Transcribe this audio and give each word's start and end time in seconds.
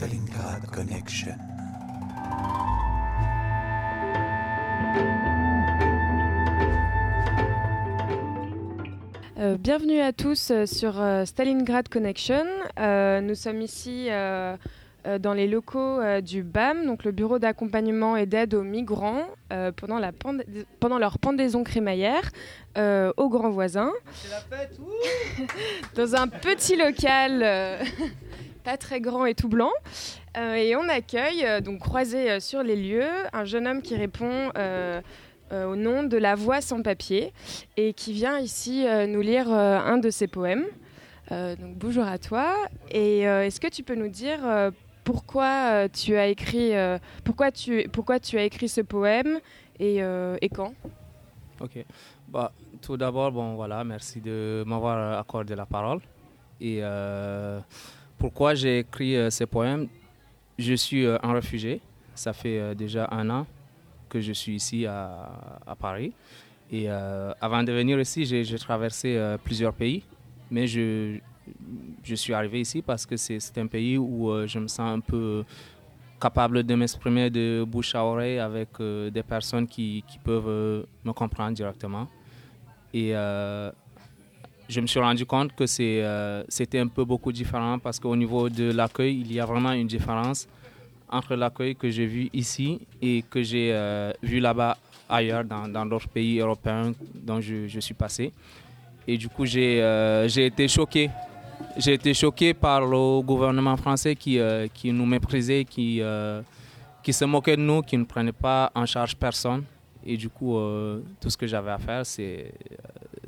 Stalingrad 0.00 0.66
Connection. 0.70 1.38
Euh, 9.38 9.56
bienvenue 9.58 10.00
à 10.00 10.12
tous 10.12 10.50
euh, 10.50 10.64
sur 10.66 11.00
euh, 11.00 11.24
Stalingrad 11.26 11.88
Connection. 11.88 12.44
Euh, 12.78 13.20
nous 13.20 13.34
sommes 13.34 13.60
ici 13.60 14.06
euh, 14.10 14.56
euh, 15.06 15.18
dans 15.18 15.34
les 15.34 15.46
locaux 15.46 16.00
euh, 16.00 16.22
du 16.22 16.42
BAM, 16.42 16.86
donc 16.86 17.04
le 17.04 17.12
Bureau 17.12 17.38
d'accompagnement 17.38 18.16
et 18.16 18.24
d'aide 18.24 18.54
aux 18.54 18.62
migrants, 18.62 19.24
euh, 19.52 19.72
pendant, 19.72 19.98
la 19.98 20.12
pend- 20.12 20.38
pendant 20.80 20.98
leur 20.98 21.18
pendaison 21.18 21.64
crémaillère 21.64 22.30
euh, 22.78 23.12
aux 23.18 23.28
grands 23.28 23.50
voisins. 23.50 23.92
dans 25.94 26.14
un 26.16 26.28
petit 26.28 26.76
local 26.76 27.42
euh, 27.42 27.78
pas 28.66 28.76
très 28.76 29.00
grand 29.00 29.26
et 29.26 29.34
tout 29.34 29.48
blanc. 29.48 29.70
Euh, 30.36 30.54
et 30.54 30.74
on 30.74 30.88
accueille, 30.88 31.46
euh, 31.46 31.60
donc 31.60 31.78
croisé 31.78 32.32
euh, 32.32 32.40
sur 32.40 32.64
les 32.64 32.74
lieux, 32.74 33.08
un 33.32 33.44
jeune 33.44 33.68
homme 33.68 33.80
qui 33.80 33.94
répond 33.94 34.50
au 35.52 35.76
nom 35.76 36.02
de 36.02 36.16
La 36.16 36.34
Voix 36.34 36.60
sans 36.60 36.82
papier 36.82 37.32
et 37.76 37.92
qui 37.92 38.12
vient 38.12 38.40
ici 38.40 38.84
nous 39.06 39.20
lire 39.20 39.48
un 39.48 39.96
de 39.98 40.10
ses 40.10 40.26
poèmes. 40.26 40.64
Donc 41.30 41.76
bonjour 41.76 42.04
à 42.04 42.18
toi. 42.18 42.56
Et 42.90 43.20
est-ce 43.20 43.60
que 43.60 43.68
tu 43.68 43.84
peux 43.84 43.94
nous 43.94 44.08
dire 44.08 44.40
pourquoi 45.04 45.88
tu 45.88 46.16
as 46.16 46.26
écrit 46.26 46.72
ce 48.68 48.80
poème 48.80 49.38
et, 49.78 50.00
quand? 50.52 50.74
Ok. 51.60 51.78
Bah, 52.26 52.50
tout 52.82 52.96
d'abord, 52.96 53.30
bon, 53.30 53.54
voilà, 53.54 53.84
merci 53.84 54.20
de 54.20 54.64
m'avoir 54.66 55.16
accordé 55.16 55.54
la 55.54 55.66
parole. 55.66 56.00
Et 56.60 56.82
pourquoi 58.18 58.54
j'ai 58.54 58.80
écrit 58.80 59.16
euh, 59.16 59.30
ces 59.30 59.46
poèmes 59.46 59.88
Je 60.58 60.74
suis 60.74 61.04
euh, 61.04 61.18
un 61.22 61.32
réfugié. 61.32 61.80
Ça 62.14 62.32
fait 62.32 62.58
euh, 62.58 62.74
déjà 62.74 63.08
un 63.10 63.28
an 63.30 63.46
que 64.08 64.20
je 64.20 64.32
suis 64.32 64.54
ici 64.54 64.86
à, 64.86 65.76
Paris. 65.78 66.12
Et 66.70 66.84
euh, 66.88 67.32
avant 67.40 67.62
de 67.62 67.72
venir 67.72 68.00
ici, 68.00 68.24
j'ai 68.24 68.58
traversé 68.58 69.36
plusieurs 69.44 69.74
pays. 69.74 70.04
Mais 70.50 70.66
je, 70.66 71.18
suis 72.14 72.32
arrivé 72.32 72.60
ici 72.60 72.82
parce 72.82 73.04
que 73.04 73.16
c'est 73.16 73.58
un 73.58 73.66
pays 73.66 73.98
où 73.98 74.46
je 74.46 74.58
me 74.60 74.68
sens 74.68 74.96
un 74.96 75.00
peu 75.00 75.44
capable 76.20 76.62
de 76.62 76.74
m'exprimer 76.76 77.30
de 77.30 77.64
bouche 77.66 77.94
à 77.96 78.04
oreille 78.04 78.38
avec 78.38 78.68
des 78.80 79.22
personnes 79.24 79.66
qui, 79.66 80.04
qui 80.06 80.18
peuvent 80.18 80.86
me 81.04 81.12
comprendre 81.12 81.52
directement. 81.52 82.06
Et 82.94 83.12
je 84.68 84.80
me 84.80 84.86
suis 84.86 85.00
rendu 85.00 85.24
compte 85.24 85.54
que 85.54 85.64
euh, 85.80 86.42
c'était 86.48 86.80
un 86.80 86.88
peu 86.88 87.04
beaucoup 87.04 87.32
différent 87.32 87.78
parce 87.78 88.00
qu'au 88.00 88.16
niveau 88.16 88.48
de 88.48 88.72
l'accueil, 88.72 89.20
il 89.20 89.32
y 89.32 89.40
a 89.40 89.46
vraiment 89.46 89.72
une 89.72 89.86
différence 89.86 90.48
entre 91.08 91.36
l'accueil 91.36 91.76
que 91.76 91.88
j'ai 91.88 92.06
vu 92.06 92.28
ici 92.32 92.80
et 93.00 93.22
que 93.30 93.42
j'ai 93.42 93.70
euh, 93.72 94.12
vu 94.22 94.40
là-bas 94.40 94.76
ailleurs 95.08 95.44
dans, 95.44 95.86
d'autres 95.86 96.08
pays 96.08 96.40
européens 96.40 96.92
dont 97.14 97.40
je, 97.40 97.78
suis 97.78 97.94
passé. 97.94 98.32
Et 99.06 99.16
du 99.16 99.28
coup, 99.28 99.46
j'ai, 99.46 99.80
euh, 99.82 100.26
j'ai 100.28 100.46
été 100.46 100.66
choqué 100.68 101.10
j'ai 101.78 101.94
été 101.94 102.12
choqué 102.12 102.52
par 102.52 102.80
le 102.80 103.20
gouvernement 103.22 103.76
français 103.76 104.14
qui, 104.14 104.38
nous 104.84 105.06
méprisait, 105.06 105.64
qui, 105.64 106.00
se 106.00 107.24
moquait 107.24 107.56
de 107.56 107.62
nous, 107.62 107.82
qui 107.82 107.96
ne 107.96 108.04
prenait 108.04 108.32
pas 108.32 108.70
en 108.74 108.84
charge 108.84 109.14
personne. 109.14 109.62
Et 110.04 110.16
du 110.16 110.28
coup, 110.28 110.58
tout 111.20 111.30
ce 111.30 111.36
que 111.36 111.46
j'avais 111.46 111.70
à 111.70 111.78
faire, 111.78 112.04
c'est, 112.04 112.52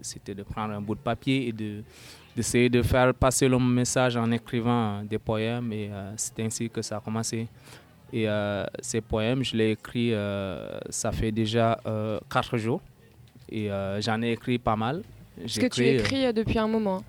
c'était 0.03 0.35
de 0.35 0.43
prendre 0.43 0.75
un 0.75 0.81
bout 0.81 0.95
de 0.95 1.01
papier 1.01 1.49
et 1.49 1.53
de, 1.53 1.83
d'essayer 2.37 2.69
de 2.69 2.83
faire 2.83 3.13
passer 3.15 3.49
le 3.49 3.59
message 3.59 4.17
en 4.17 4.31
écrivant 4.31 5.03
des 5.03 5.19
poèmes. 5.19 5.73
Et 5.73 5.89
euh, 5.91 6.13
c'est 6.17 6.41
ainsi 6.41 6.69
que 6.71 6.83
ça 6.83 6.97
a 6.97 7.01
commencé. 7.01 7.47
Et 8.13 8.29
euh, 8.29 8.65
ces 8.81 9.01
poèmes, 9.01 9.45
je 9.45 9.57
les 9.57 9.73
écrit, 9.73 10.13
euh, 10.13 10.79
ça 10.89 11.13
fait 11.13 11.33
déjà 11.33 11.79
euh, 11.87 12.19
quatre 12.31 12.57
jours. 12.57 12.81
Et 13.51 13.71
euh, 13.71 14.01
j'en 14.01 14.21
ai 14.23 14.33
écrit 14.33 14.59
pas 14.59 14.77
mal. 14.77 15.03
Est-ce 15.43 15.61
que 15.61 15.67
tu 15.67 15.83
euh, 15.83 15.99
écris 15.99 16.27
euh, 16.27 16.33
depuis 16.33 16.59
un 16.59 16.69
moment 16.69 17.03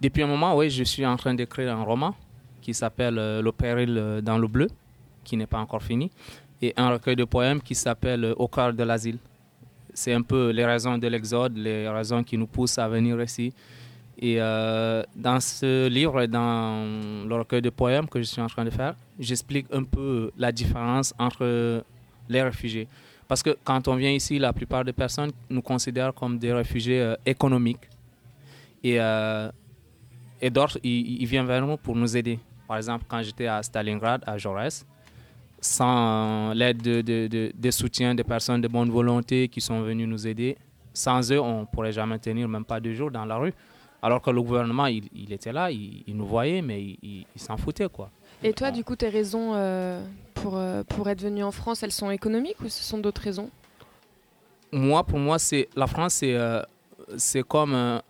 depuis 0.00 0.22
un 0.22 0.26
moment, 0.26 0.56
oui, 0.56 0.70
je 0.70 0.82
suis 0.82 1.04
en 1.04 1.14
train 1.16 1.34
d'écrire 1.34 1.76
un 1.76 1.82
roman 1.82 2.14
qui 2.62 2.72
s'appelle 2.72 3.18
euh, 3.18 3.42
Le 3.42 3.52
péril 3.52 3.96
euh, 3.98 4.20
dans 4.22 4.38
le 4.38 4.48
bleu, 4.48 4.68
qui 5.24 5.36
n'est 5.36 5.46
pas 5.46 5.58
encore 5.58 5.82
fini, 5.82 6.10
et 6.62 6.72
un 6.76 6.90
recueil 6.90 7.16
de 7.16 7.24
poèmes 7.24 7.60
qui 7.60 7.74
s'appelle 7.74 8.24
euh, 8.24 8.34
Au 8.36 8.48
cœur 8.48 8.72
de 8.72 8.82
l'asile. 8.82 9.18
C'est 9.94 10.12
un 10.12 10.22
peu 10.22 10.50
les 10.50 10.64
raisons 10.64 10.98
de 10.98 11.06
l'exode, 11.06 11.56
les 11.56 11.88
raisons 11.88 12.22
qui 12.22 12.36
nous 12.36 12.46
poussent 12.46 12.78
à 12.78 12.88
venir 12.88 13.20
ici. 13.22 13.52
Et 14.18 14.36
euh, 14.38 15.02
dans 15.16 15.40
ce 15.40 15.88
livre 15.88 16.26
dans 16.26 17.26
le 17.26 17.34
recueil 17.34 17.62
de 17.62 17.70
poèmes 17.70 18.08
que 18.08 18.18
je 18.18 18.24
suis 18.24 18.42
en 18.42 18.48
train 18.48 18.64
de 18.64 18.70
faire, 18.70 18.94
j'explique 19.18 19.66
un 19.72 19.84
peu 19.84 20.30
la 20.36 20.52
différence 20.52 21.14
entre 21.18 21.82
les 22.28 22.42
réfugiés. 22.42 22.86
Parce 23.26 23.42
que 23.42 23.56
quand 23.64 23.88
on 23.88 23.94
vient 23.94 24.10
ici, 24.10 24.38
la 24.38 24.52
plupart 24.52 24.84
des 24.84 24.92
personnes 24.92 25.30
nous 25.48 25.62
considèrent 25.62 26.12
comme 26.12 26.38
des 26.38 26.52
réfugiés 26.52 27.00
euh, 27.00 27.14
économiques. 27.24 27.88
Et 28.82 29.00
euh, 29.00 29.50
et 30.42 30.50
d'autres, 30.50 30.78
ils, 30.82 31.22
ils 31.22 31.26
viennent 31.26 31.46
vers 31.46 31.64
nous 31.64 31.76
pour 31.76 31.94
nous 31.94 32.16
aider. 32.16 32.38
Par 32.66 32.76
exemple, 32.78 33.04
quand 33.08 33.22
j'étais 33.22 33.46
à 33.46 33.62
Stalingrad, 33.62 34.22
à 34.26 34.38
Jaurès, 34.38 34.86
sans 35.60 36.52
l'aide 36.54 36.80
de, 36.82 37.00
de- 37.02 37.26
de- 37.28 37.52
des 37.54 37.70
soutiens 37.70 38.14
des 38.14 38.24
personnes 38.24 38.60
de 38.60 38.68
bonne 38.68 38.90
volonté 38.90 39.48
qui 39.48 39.60
sont 39.60 39.82
venues 39.82 40.06
nous 40.06 40.26
aider, 40.26 40.56
sans 40.92 41.30
eux, 41.32 41.40
on 41.40 41.60
ne 41.60 41.64
pourrait 41.66 41.92
jamais 41.92 42.18
tenir 42.18 42.48
même 42.48 42.64
pas 42.64 42.80
deux 42.80 42.94
jours 42.94 43.10
dans 43.10 43.24
la 43.24 43.36
rue. 43.36 43.52
Alors 44.02 44.22
que 44.22 44.30
le 44.30 44.40
gouvernement, 44.42 44.86
il, 44.86 45.04
il 45.14 45.30
était 45.32 45.52
là, 45.52 45.70
il, 45.70 46.02
il 46.06 46.16
nous 46.16 46.24
voyait, 46.26 46.62
mais 46.62 46.80
il, 47.02 47.26
s'en 47.36 47.56
foutait, 47.58 47.88
quoi. 47.88 48.10
Et 48.42 48.54
toi, 48.54 48.70
du 48.70 48.82
coup, 48.82 48.96
tes 48.96 49.10
raisons 49.10 49.52
euh, 49.54 50.02
pour, 50.32 50.56
euh, 50.56 50.82
pour 50.84 51.06
être 51.10 51.20
venu 51.20 51.42
en 51.44 51.50
France, 51.50 51.82
elles 51.82 51.92
sont 51.92 52.10
économiques 52.10 52.58
ou 52.62 52.68
ce 52.70 52.82
sont 52.82 52.96
d'autres 52.96 53.20
raisons? 53.20 53.50
Moi, 54.72 55.04
pour 55.04 55.18
moi, 55.18 55.38
c'est 55.38 55.68
la 55.76 55.86
France, 55.86 56.14
c'est 56.14 56.34
euh, 56.34 56.62
c'est 57.18 57.42
comme 57.42 57.74
un, 57.74 58.00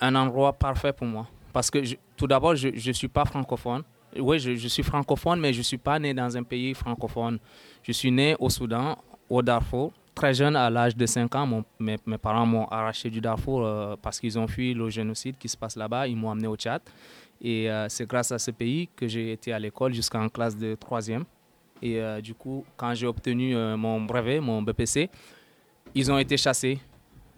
un 0.00 0.14
endroit 0.14 0.52
parfait 0.52 0.92
pour 0.92 1.06
moi. 1.06 1.26
Parce 1.52 1.70
que 1.70 1.82
je- 1.82 1.96
tout 2.16 2.26
d'abord, 2.26 2.54
je 2.56 2.68
ne 2.68 2.92
suis 2.92 3.08
pas 3.08 3.24
francophone. 3.24 3.82
Oui, 4.16 4.38
je, 4.38 4.68
suis 4.68 4.82
francophone, 4.82 5.40
mais 5.40 5.52
je 5.52 5.58
ne 5.58 5.62
suis 5.62 5.78
pas 5.78 5.98
né 5.98 6.14
dans 6.14 6.36
un 6.36 6.42
pays 6.42 6.74
francophone. 6.74 7.38
Je 7.82 7.92
suis 7.92 8.10
né 8.10 8.36
au 8.38 8.48
Soudan, 8.48 8.96
au 9.28 9.42
Darfour. 9.42 9.92
Très 10.14 10.34
jeune, 10.34 10.56
à 10.56 10.68
l'âge 10.68 10.96
de 10.96 11.06
5 11.06 11.34
ans, 11.36 11.64
mes, 11.78 11.96
parents 12.20 12.46
m'ont 12.46 12.66
arraché 12.66 13.08
du 13.10 13.20
Darfour 13.20 13.64
euh, 13.64 13.94
parce 14.00 14.18
qu'ils 14.18 14.38
ont 14.38 14.48
fui 14.48 14.74
le 14.74 14.90
génocide 14.90 15.36
qui 15.38 15.48
se 15.48 15.56
passe 15.56 15.76
là-bas. 15.76 16.08
Ils 16.08 16.16
m'ont 16.16 16.30
amené 16.30 16.48
au 16.48 16.56
Tchad. 16.56 16.82
Et 17.40 17.70
euh, 17.70 17.88
c'est 17.88 18.08
grâce 18.08 18.32
à 18.32 18.38
ce 18.38 18.50
pays 18.50 18.88
que 18.96 19.06
j'ai 19.06 19.32
été 19.32 19.52
à 19.52 19.58
l'école 19.58 19.94
jusqu'en 19.94 20.28
classe 20.28 20.56
de 20.56 20.74
3e. 20.74 21.22
Et 21.80 22.00
euh, 22.00 22.20
du 22.20 22.34
coup, 22.34 22.64
quand 22.76 22.94
j'ai 22.94 23.06
obtenu 23.06 23.54
mon 23.54 24.00
brevet, 24.00 24.40
mon 24.40 24.62
BPC, 24.62 25.08
ils 25.94 26.10
ont 26.10 26.18
été 26.18 26.36
chassés. 26.36 26.80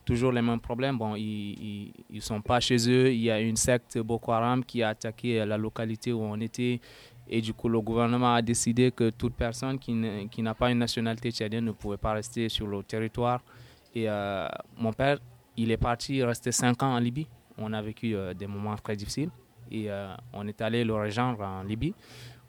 Toujours 0.04 0.32
les 0.32 0.42
mêmes 0.42 0.60
problèmes. 0.60 0.98
Ils 1.16 1.92
ne 2.10 2.20
sont 2.20 2.40
pas 2.40 2.60
chez 2.60 2.76
eux. 2.88 3.12
Il 3.12 3.20
y 3.20 3.30
a 3.30 3.40
une 3.40 3.56
secte 3.56 3.98
Boko 3.98 4.32
Haram 4.32 4.64
qui 4.64 4.82
a 4.82 4.90
attaqué 4.90 5.44
la 5.44 5.56
localité 5.56 6.12
où 6.12 6.22
on 6.22 6.40
était. 6.40 6.80
Et 7.28 7.40
du 7.40 7.54
coup, 7.54 7.68
le 7.68 7.80
gouvernement 7.80 8.34
a 8.34 8.42
décidé 8.42 8.90
que 8.90 9.10
toute 9.10 9.34
personne 9.34 9.78
qui 9.78 10.42
n'a 10.42 10.54
pas 10.54 10.70
une 10.70 10.78
nationalité 10.78 11.30
tchadienne 11.30 11.64
ne 11.66 11.72
pouvait 11.72 11.96
pas 11.96 12.12
rester 12.12 12.48
sur 12.48 12.66
le 12.66 12.82
territoire. 12.82 13.40
Et 13.94 14.08
euh, 14.08 14.48
mon 14.76 14.92
père, 14.92 15.18
il 15.56 15.70
est 15.70 15.76
parti 15.76 16.22
rester 16.22 16.52
5 16.52 16.82
ans 16.82 16.94
en 16.94 16.98
Libye. 16.98 17.26
On 17.58 17.72
a 17.72 17.82
vécu 17.82 18.14
euh, 18.14 18.34
des 18.34 18.46
moments 18.46 18.76
très 18.76 18.96
difficiles. 18.96 19.30
Et 19.70 19.90
euh, 19.90 20.12
on 20.32 20.46
est 20.48 20.60
allé 20.60 20.84
le 20.84 20.94
rejoindre 20.94 21.42
en 21.42 21.62
Libye, 21.62 21.94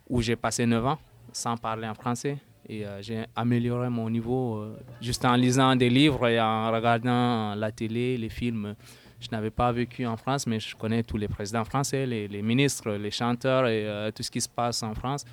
où 0.10 0.22
j'ai 0.22 0.36
passé 0.36 0.66
9 0.66 0.86
ans 0.86 1.00
sans 1.32 1.58
parler 1.58 1.88
en 1.88 1.94
français. 1.94 2.38
Et 2.72 2.86
euh, 2.86 3.02
j'ai 3.02 3.26
amélioré 3.36 3.90
mon 3.90 4.10
niveau 4.10 4.56
euh, 4.56 4.80
juste 5.02 5.26
en 5.26 5.36
lisant 5.36 5.76
des 5.76 5.90
livres 5.90 6.26
et 6.30 6.40
en 6.40 6.72
regardant 6.72 7.54
la 7.54 7.70
télé, 7.70 8.18
les 8.18 8.30
films. 8.30 8.76
Je 9.20 9.28
n'avais 9.30 9.50
pas 9.50 9.74
vécu 9.74 10.06
en 10.06 10.16
France, 10.16 10.48
mais 10.48 10.58
je 10.62 10.74
connais 10.78 11.04
tous 11.04 11.18
les 11.18 11.28
présidents 11.28 11.66
français, 11.66 12.06
les, 12.06 12.42
ministres, 12.42 12.92
les 12.92 13.12
chanteurs 13.12 13.68
et 13.68 13.86
euh, 13.86 14.10
tout 14.12 14.24
ce 14.24 14.32
qui 14.32 14.40
se 14.40 14.48
passe 14.48 14.84
en 14.84 14.96
France. 14.96 15.26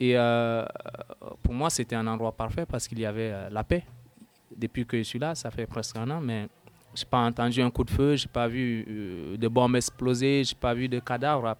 Et 0.00 0.16
pour 1.44 1.54
moi, 1.54 1.70
c'était 1.70 1.94
un 1.94 2.08
endroit 2.08 2.32
parfait 2.32 2.66
parce 2.66 2.88
qu'il 2.88 2.98
y 2.98 3.06
avait 3.06 3.32
la 3.48 3.62
paix. 3.62 3.84
Depuis 4.54 4.84
que 4.84 4.98
je 4.98 5.04
suis 5.04 5.20
là, 5.20 5.36
ça 5.36 5.52
fait 5.52 5.66
presque 5.66 5.96
un 5.96 6.10
an, 6.10 6.20
mais 6.20 6.48
je 6.96 7.02
n'ai 7.02 7.08
pas 7.08 7.20
entendu 7.20 7.62
un 7.62 7.70
coup 7.70 7.84
de 7.84 7.90
feu, 7.90 8.16
je 8.16 8.26
n'ai 8.26 8.32
pas 8.32 8.48
vu 8.48 9.36
de 9.38 9.48
bombes 9.48 9.76
exploser, 9.76 10.42
je 10.42 10.52
n'ai 10.52 10.58
pas 10.60 10.74
vu 10.74 10.88
de 10.88 10.98
cadavres. 10.98 11.56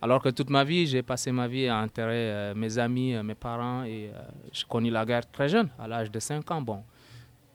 Alors 0.00 0.22
que 0.22 0.28
toute 0.28 0.50
ma 0.50 0.62
vie, 0.62 0.86
j'ai 0.86 1.02
passé 1.02 1.32
ma 1.32 1.48
vie 1.48 1.66
à 1.66 1.78
enterrer 1.78 2.30
euh, 2.30 2.54
mes 2.54 2.78
amis, 2.78 3.14
euh, 3.14 3.22
mes 3.24 3.34
parents, 3.34 3.82
et 3.82 4.10
euh, 4.14 4.20
je 4.52 4.64
connais 4.64 4.90
la 4.90 5.04
guerre 5.04 5.28
très 5.28 5.48
jeune, 5.48 5.70
à 5.78 5.88
l'âge 5.88 6.10
de 6.10 6.20
5 6.20 6.48
ans. 6.52 6.84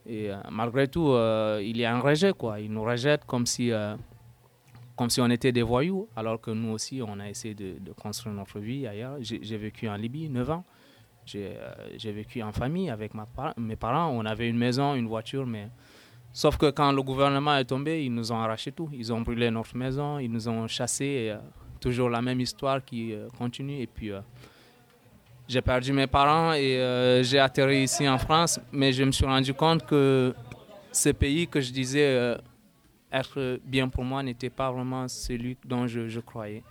Et 0.05 0.29
euh, 0.29 0.35
malgré 0.51 0.89
tout, 0.89 1.15
il 1.61 1.77
y 1.77 1.85
a 1.85 1.95
un 1.95 2.01
rejet, 2.01 2.33
quoi. 2.33 2.59
Ils 2.59 2.71
nous 2.71 2.83
rejettent 2.83 3.25
comme 3.25 3.45
si, 3.45 3.71
on 3.71 5.29
était 5.29 5.53
des 5.53 5.61
voyous, 5.61 6.09
alors 6.17 6.41
que 6.41 6.51
nous 6.51 6.71
aussi, 6.71 7.01
on 7.01 7.17
a 7.21 7.29
essayé 7.29 7.55
de, 7.55 7.93
construire 7.93 8.35
notre 8.35 8.59
vie 8.59 8.85
ailleurs. 8.85 9.15
J'ai 9.21 9.39
j'ai 9.41 9.57
vécu 9.57 9.87
en 9.87 9.95
Libye 9.95 10.27
9 10.29 10.51
ans. 10.51 10.65
J'ai 11.25 11.53
j'ai 11.95 12.11
vécu 12.11 12.43
en 12.43 12.51
famille 12.51 12.89
avec 12.89 13.13
mes 13.13 13.77
parents. 13.77 14.09
On 14.09 14.25
avait 14.25 14.49
une 14.49 14.57
maison, 14.57 14.95
une 14.95 15.07
voiture, 15.07 15.47
mais 15.47 15.69
sauf 16.33 16.57
que 16.57 16.69
quand 16.71 16.91
le 16.91 17.01
gouvernement 17.01 17.55
est 17.55 17.63
tombé, 17.63 18.03
ils 18.03 18.13
nous 18.13 18.33
ont 18.33 18.39
arraché 18.41 18.73
tout. 18.73 18.89
Ils 18.91 19.13
ont 19.13 19.21
brûlé 19.21 19.49
notre 19.49 19.77
maison, 19.77 20.19
ils 20.19 20.29
nous 20.29 20.49
ont 20.49 20.67
chassés. 20.67 21.33
Toujours 21.83 22.09
la 22.09 22.21
même 22.21 22.39
histoire 22.39 22.83
qui 22.83 23.13
euh, 23.13 23.27
continue. 23.37 23.79
Et 23.81 23.87
puis, 23.87 24.11
euh, 24.11 24.21
j'ai 25.47 25.61
perdu 25.61 25.91
mes 25.93 26.07
parents 26.07 26.53
et 26.53 26.77
euh, 26.79 27.21
j'ai 27.23 27.39
atterri 27.39 27.83
ici 27.83 28.07
en 28.07 28.17
France, 28.17 28.59
mais 28.71 28.93
je 28.93 29.03
me 29.03 29.11
suis 29.11 29.25
rendu 29.25 29.53
compte 29.53 29.85
que 29.85 30.33
ce 30.91 31.09
pays 31.09 31.47
que 31.47 31.59
je 31.59 31.71
disais 31.71 32.37
être 33.11 33.59
bien 33.65 33.89
pour 33.89 34.03
moi 34.03 34.23
n'était 34.23 34.49
pas 34.49 34.71
vraiment 34.71 35.07
celui 35.07 35.57
dont 35.65 35.85
je, 35.87 36.07
je 36.07 36.19
croyais. 36.21 36.63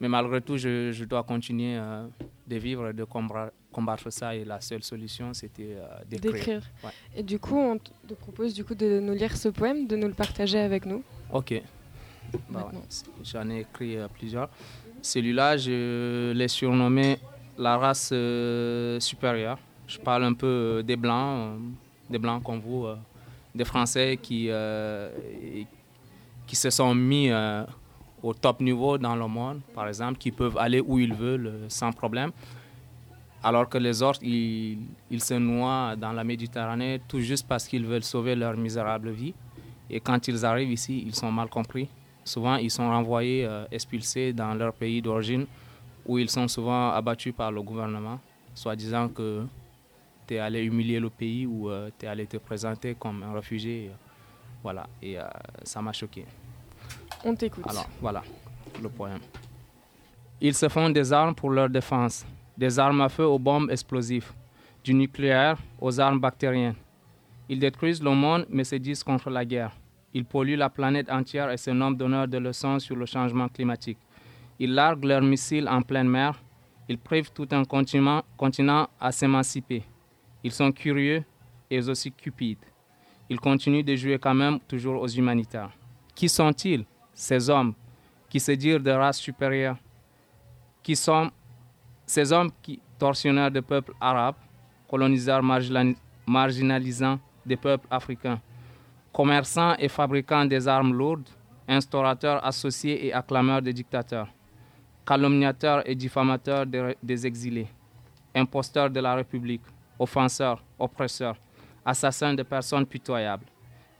Mais 0.00 0.08
malgré 0.08 0.40
tout, 0.40 0.56
je, 0.56 0.92
je 0.92 1.04
dois 1.04 1.22
continuer 1.22 1.76
euh, 1.76 2.06
de 2.46 2.56
vivre 2.56 2.88
et 2.88 2.92
de 2.92 3.04
combattre, 3.04 3.52
combattre 3.72 4.10
ça. 4.10 4.34
Et 4.34 4.44
la 4.44 4.60
seule 4.60 4.82
solution, 4.82 5.32
c'était 5.32 5.76
euh, 5.76 5.86
d'écrire. 6.08 6.32
d'écrire. 6.32 6.62
Ouais. 6.82 6.90
Et 7.16 7.22
du 7.22 7.38
coup, 7.38 7.56
on 7.56 7.78
te 7.78 8.14
propose 8.14 8.54
du 8.54 8.64
coup 8.64 8.74
de 8.74 9.00
nous 9.00 9.14
lire 9.14 9.36
ce 9.36 9.48
poème, 9.48 9.86
de 9.86 9.96
nous 9.96 10.08
le 10.08 10.14
partager 10.14 10.58
avec 10.58 10.84
nous. 10.86 11.02
Ok. 11.32 11.54
Bah 12.48 12.68
ouais. 12.72 12.78
J'en 13.24 13.48
ai 13.50 13.60
écrit 13.60 13.96
euh, 13.96 14.08
plusieurs. 14.08 14.48
Celui-là, 15.02 15.56
je 15.56 16.32
l'ai 16.32 16.48
surnommé 16.48 17.18
la 17.58 17.76
race 17.76 18.10
euh, 18.12 18.98
supérieure. 19.00 19.58
Je 19.86 19.98
parle 19.98 20.24
un 20.24 20.34
peu 20.34 20.46
euh, 20.46 20.82
des 20.82 20.96
Blancs, 20.96 21.58
des 22.08 22.18
Blancs 22.18 22.42
comme 22.42 22.60
vous, 22.60 22.86
des 23.54 23.64
Français 23.64 24.18
qui, 24.20 24.48
qui 26.46 26.56
se 26.56 26.70
sont 26.70 26.94
mis 26.94 27.30
au 28.22 28.34
top 28.34 28.60
niveau 28.60 28.98
dans 28.98 29.14
le 29.14 29.26
monde, 29.26 29.60
par 29.74 29.88
exemple, 29.88 30.18
qui 30.18 30.30
peuvent 30.30 30.56
aller 30.58 30.80
où 30.80 30.98
ils 30.98 31.14
veulent 31.14 31.52
sans 31.68 31.92
problème. 31.92 32.30
Alors 33.42 33.68
que 33.68 33.76
les 33.76 34.02
autres, 34.02 34.20
ils, 34.22 34.78
ils 35.10 35.20
se 35.20 35.34
noient 35.34 35.94
dans 35.96 36.12
la 36.12 36.24
Méditerranée 36.24 37.00
tout 37.06 37.20
juste 37.20 37.46
parce 37.46 37.68
qu'ils 37.68 37.84
veulent 37.84 38.02
sauver 38.02 38.34
leur 38.34 38.56
misérable 38.56 39.10
vie. 39.10 39.34
Et 39.90 40.00
quand 40.00 40.26
ils 40.28 40.46
arrivent 40.46 40.72
ici, 40.72 41.04
ils 41.06 41.14
sont 41.14 41.30
mal 41.30 41.48
compris. 41.48 41.88
Souvent, 42.24 42.56
ils 42.56 42.70
sont 42.70 42.88
renvoyés, 42.88 43.44
euh, 43.44 43.66
expulsés 43.70 44.32
dans 44.32 44.54
leur 44.54 44.72
pays 44.72 45.02
d'origine, 45.02 45.46
où 46.06 46.18
ils 46.18 46.30
sont 46.30 46.48
souvent 46.48 46.90
abattus 46.90 47.34
par 47.34 47.52
le 47.52 47.62
gouvernement, 47.62 48.18
soi-disant 48.54 49.08
que 49.08 49.44
tu 50.26 50.34
es 50.34 50.38
allé 50.38 50.62
humilier 50.62 51.00
le 51.00 51.10
pays 51.10 51.46
ou 51.46 51.70
tu 51.98 52.06
es 52.06 52.08
allé 52.08 52.26
te 52.26 52.38
présenter 52.38 52.94
comme 52.94 53.22
un 53.22 53.32
réfugié. 53.34 53.90
Voilà, 54.64 54.86
et 55.02 55.18
euh, 55.18 55.24
ça 55.62 55.82
m'a 55.82 55.92
choqué. 55.92 56.24
On 57.22 57.34
t'écoute. 57.34 57.64
Alors, 57.68 57.86
voilà 58.00 58.22
le 58.82 58.88
poème. 58.88 59.20
Ils 60.40 60.54
se 60.54 60.68
font 60.70 60.88
des 60.88 61.12
armes 61.12 61.34
pour 61.34 61.50
leur 61.50 61.68
défense, 61.68 62.24
des 62.56 62.78
armes 62.78 63.02
à 63.02 63.10
feu 63.10 63.24
aux 63.24 63.38
bombes 63.38 63.70
explosives, 63.70 64.32
du 64.82 64.94
nucléaire 64.94 65.58
aux 65.78 66.00
armes 66.00 66.18
bactériennes. 66.18 66.76
Ils 67.48 67.58
détruisent 67.58 68.02
le 68.02 68.10
monde 68.10 68.46
mais 68.48 68.64
se 68.64 68.76
disent 68.76 69.04
contre 69.04 69.28
la 69.28 69.44
guerre. 69.44 69.76
Ils 70.14 70.24
polluent 70.24 70.56
la 70.56 70.70
planète 70.70 71.10
entière 71.10 71.50
et 71.50 71.56
se 71.56 71.70
nomment 71.70 71.96
donneurs 71.96 72.28
de 72.28 72.38
leçons 72.38 72.78
sur 72.78 72.94
le 72.94 73.04
changement 73.04 73.48
climatique. 73.48 73.98
Ils 74.60 74.72
larguent 74.72 75.04
leurs 75.04 75.22
missiles 75.22 75.68
en 75.68 75.82
pleine 75.82 76.08
mer. 76.08 76.40
Ils 76.88 76.98
privent 76.98 77.32
tout 77.32 77.48
un 77.50 77.64
continent, 77.64 78.88
à 79.00 79.10
s'émanciper. 79.10 79.82
Ils 80.44 80.52
sont 80.52 80.70
curieux 80.70 81.24
et 81.68 81.80
aussi 81.88 82.12
cupides. 82.12 82.64
Ils 83.28 83.40
continuent 83.40 83.82
de 83.82 83.96
jouer 83.96 84.18
quand 84.18 84.34
même 84.34 84.60
toujours 84.60 85.02
aux 85.02 85.08
humanitaires. 85.08 85.72
Qui 86.14 86.28
sont-ils, 86.28 86.84
ces 87.12 87.50
hommes 87.50 87.74
qui 88.28 88.38
se 88.38 88.52
disent 88.52 88.82
de 88.82 88.90
race 88.90 89.18
supérieure? 89.18 89.76
Qui 90.82 90.94
sont 90.94 91.30
ces 92.06 92.32
hommes 92.32 92.50
qui, 92.62 92.80
tortionnaires 92.98 93.50
des 93.50 93.62
peuples 93.62 93.94
arabes, 94.00 94.36
colonisateurs 94.86 95.42
marginali- 95.42 95.96
marginalisants 96.26 97.18
des 97.44 97.56
peuples 97.56 97.86
africains, 97.90 98.40
commerçants 99.14 99.76
et 99.78 99.88
fabricants 99.88 100.44
des 100.44 100.66
armes 100.66 100.92
lourdes, 100.92 101.28
instaurateurs 101.68 102.44
associés 102.44 103.06
et 103.06 103.12
acclameurs 103.12 103.62
des 103.62 103.72
dictateurs, 103.72 104.28
calomniateurs 105.06 105.88
et 105.88 105.94
diffamateurs 105.94 106.66
des- 106.66 107.26
exilés, 107.26 107.68
imposteurs 108.34 108.90
de 108.90 108.98
la 109.00 109.14
République, 109.14 109.62
offenseurs, 110.00 110.60
oppresseurs, 110.78 111.36
assassins 111.84 112.34
de 112.34 112.42
personnes 112.42 112.84
pitoyables, 112.86 113.46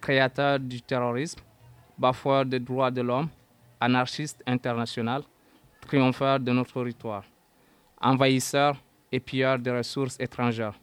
créateurs 0.00 0.58
du 0.58 0.82
terrorisme, 0.82 1.40
bafoueurs 1.96 2.44
des 2.44 2.58
droits 2.58 2.90
de 2.90 3.00
l'homme, 3.02 3.28
anarchistes 3.80 4.42
international, 4.46 5.22
triompheurs 5.86 6.40
de 6.40 6.50
notre 6.50 6.72
territoire, 6.72 7.22
envahisseurs 8.00 8.76
et 9.12 9.20
pilleurs 9.20 9.60
des 9.60 9.70
ressources 9.70 10.18
étrangères, 10.18 10.74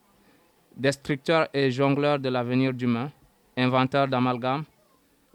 destructeurs 0.77 1.49
et 1.53 1.69
jongleurs 1.69 2.17
de 2.19 2.29
l'avenir 2.29 2.71
humain, 2.79 3.11
inventeurs 3.57 4.07
d'amalgames, 4.07 4.63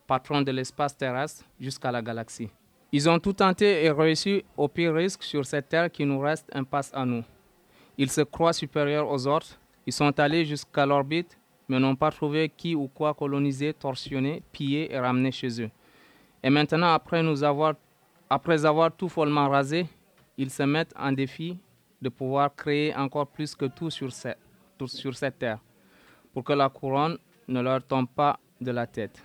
patrons 0.06 0.42
de 0.42 0.50
l'espace 0.52 0.96
terrestre 0.96 1.44
jusqu'à 1.60 1.90
la 1.90 2.02
galaxie. 2.02 2.48
Ils 2.92 3.08
ont 3.08 3.18
tout 3.18 3.32
tenté 3.32 3.84
et 3.84 3.90
réussi 3.90 4.44
au 4.56 4.68
pire 4.68 4.94
risque 4.94 5.22
sur 5.22 5.44
cette 5.44 5.68
terre 5.68 5.90
qui 5.90 6.04
nous 6.04 6.20
reste 6.20 6.48
impasse 6.54 6.90
à 6.94 7.04
nous. 7.04 7.24
Ils 7.98 8.10
se 8.10 8.20
croient 8.22 8.52
supérieurs 8.52 9.10
aux 9.10 9.26
autres, 9.26 9.58
ils 9.86 9.92
sont 9.92 10.18
allés 10.20 10.44
jusqu'à 10.44 10.86
l'orbite, 10.86 11.36
mais 11.68 11.80
n'ont 11.80 11.96
pas 11.96 12.10
trouvé 12.10 12.48
qui 12.48 12.74
ou 12.74 12.86
quoi 12.88 13.12
coloniser, 13.14 13.72
torsionner, 13.74 14.42
piller 14.52 14.92
et 14.92 14.98
ramener 14.98 15.32
chez 15.32 15.60
eux. 15.62 15.70
Et 16.42 16.50
maintenant, 16.50 16.92
après, 16.92 17.22
nous 17.22 17.42
avoir, 17.42 17.74
après 18.30 18.64
avoir 18.64 18.92
tout 18.92 19.08
follement 19.08 19.48
rasé, 19.48 19.86
ils 20.38 20.50
se 20.50 20.62
mettent 20.62 20.94
en 20.96 21.10
défi 21.10 21.58
de 22.00 22.08
pouvoir 22.08 22.54
créer 22.54 22.94
encore 22.94 23.26
plus 23.26 23.54
que 23.56 23.64
tout 23.64 23.90
sur, 23.90 24.12
cette- 24.12 24.38
tout 24.78 24.86
sur 24.86 25.14
cette 25.16 25.38
terre, 25.38 25.58
pour 26.32 26.44
que 26.44 26.52
la 26.52 26.68
couronne 26.68 27.18
ne 27.48 27.60
leur 27.60 27.82
tombe 27.82 28.08
pas 28.08 28.38
de 28.60 28.70
la 28.70 28.86
tête. 28.86 29.22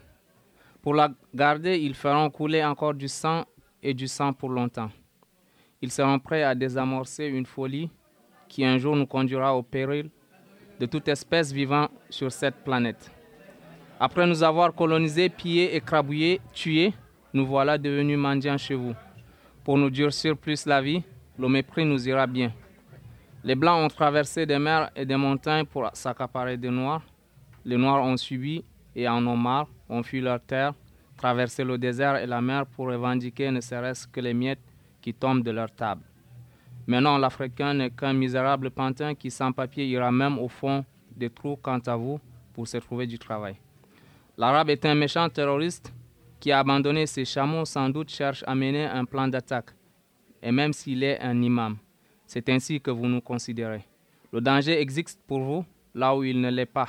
Pour 0.81 0.93
la 0.93 1.09
garder, 1.33 1.77
ils 1.77 1.95
feront 1.95 2.29
couler 2.29 2.63
encore 2.63 2.93
du 2.93 3.07
sang 3.07 3.45
et 3.81 3.93
du 3.93 4.07
sang 4.07 4.33
pour 4.33 4.49
longtemps. 4.49 4.89
Ils 5.81 5.91
seront 5.91 6.19
prêts 6.19 6.43
à 6.43 6.55
désamorcer 6.55 7.25
une 7.25 7.45
folie 7.45 7.89
qui 8.47 8.65
un 8.65 8.77
jour 8.77 8.95
nous 8.95 9.05
conduira 9.05 9.55
au 9.55 9.63
péril 9.63 10.09
de 10.79 10.85
toute 10.85 11.07
espèce 11.07 11.51
vivant 11.51 11.89
sur 12.09 12.31
cette 12.31 12.63
planète. 12.63 13.11
Après 13.99 14.25
nous 14.25 14.41
avoir 14.41 14.73
colonisés, 14.73 15.29
pillés, 15.29 15.75
écrabouillés, 15.75 16.41
tués, 16.53 16.93
nous 17.33 17.45
voilà 17.45 17.77
devenus 17.77 18.17
mendiants 18.17 18.57
chez 18.57 18.73
vous. 18.73 18.95
Pour 19.63 19.77
nous 19.77 19.91
durcir 19.91 20.35
plus 20.35 20.65
la 20.65 20.81
vie, 20.81 21.03
le 21.37 21.47
mépris 21.47 21.85
nous 21.85 22.07
ira 22.07 22.25
bien. 22.25 22.51
Les 23.43 23.55
Blancs 23.55 23.85
ont 23.85 23.87
traversé 23.87 24.45
des 24.45 24.59
mers 24.59 24.91
et 24.95 25.05
des 25.05 25.15
montagnes 25.15 25.65
pour 25.65 25.89
s'accaparer 25.93 26.57
des 26.57 26.69
Noirs. 26.69 27.03
Les 27.65 27.77
Noirs 27.77 28.03
ont 28.03 28.17
subi 28.17 28.63
et 28.95 29.07
en 29.07 29.25
ont 29.27 29.37
marre, 29.37 29.67
ont 29.89 30.03
fui 30.03 30.21
leur 30.21 30.41
terre, 30.41 30.73
traversé 31.17 31.63
le 31.63 31.77
désert 31.77 32.17
et 32.17 32.25
la 32.25 32.41
mer 32.41 32.65
pour 32.65 32.87
revendiquer 32.87 33.51
ne 33.51 33.61
serait-ce 33.61 34.07
que 34.07 34.19
les 34.19 34.33
miettes 34.33 34.59
qui 35.01 35.13
tombent 35.13 35.43
de 35.43 35.51
leur 35.51 35.71
table. 35.71 36.01
Maintenant, 36.87 37.17
l'Africain 37.17 37.73
n'est 37.75 37.91
qu'un 37.91 38.13
misérable 38.13 38.71
pantin 38.71 39.13
qui, 39.13 39.29
sans 39.29 39.51
papier, 39.51 39.85
ira 39.87 40.11
même 40.11 40.39
au 40.39 40.47
fond 40.47 40.83
des 41.15 41.29
trous 41.29 41.57
quant 41.61 41.79
à 41.85 41.95
vous 41.95 42.19
pour 42.53 42.67
se 42.67 42.77
trouver 42.77 43.05
du 43.05 43.19
travail. 43.19 43.55
L'Arabe 44.37 44.71
est 44.71 44.85
un 44.85 44.95
méchant 44.95 45.29
terroriste 45.29 45.93
qui 46.39 46.51
a 46.51 46.59
abandonné 46.59 47.05
ses 47.05 47.25
chameaux, 47.25 47.65
sans 47.65 47.89
doute 47.89 48.09
cherche 48.09 48.43
à 48.47 48.55
mener 48.55 48.85
un 48.85 49.05
plan 49.05 49.27
d'attaque. 49.27 49.69
Et 50.41 50.51
même 50.51 50.73
s'il 50.73 51.03
est 51.03 51.19
un 51.21 51.39
imam, 51.39 51.77
c'est 52.25 52.49
ainsi 52.49 52.81
que 52.81 52.89
vous 52.89 53.05
nous 53.05 53.21
considérez. 53.21 53.85
Le 54.33 54.41
danger 54.41 54.81
existe 54.81 55.21
pour 55.27 55.41
vous 55.41 55.65
là 55.93 56.15
où 56.15 56.23
il 56.23 56.41
ne 56.41 56.49
l'est 56.49 56.65
pas. 56.65 56.87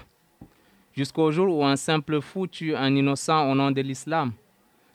Jusqu'au 0.94 1.32
jour 1.32 1.56
où 1.56 1.64
un 1.64 1.76
simple 1.76 2.20
fou 2.20 2.46
tue 2.46 2.76
un 2.76 2.94
innocent 2.94 3.50
au 3.50 3.54
nom 3.54 3.70
de 3.70 3.80
l'islam. 3.80 4.32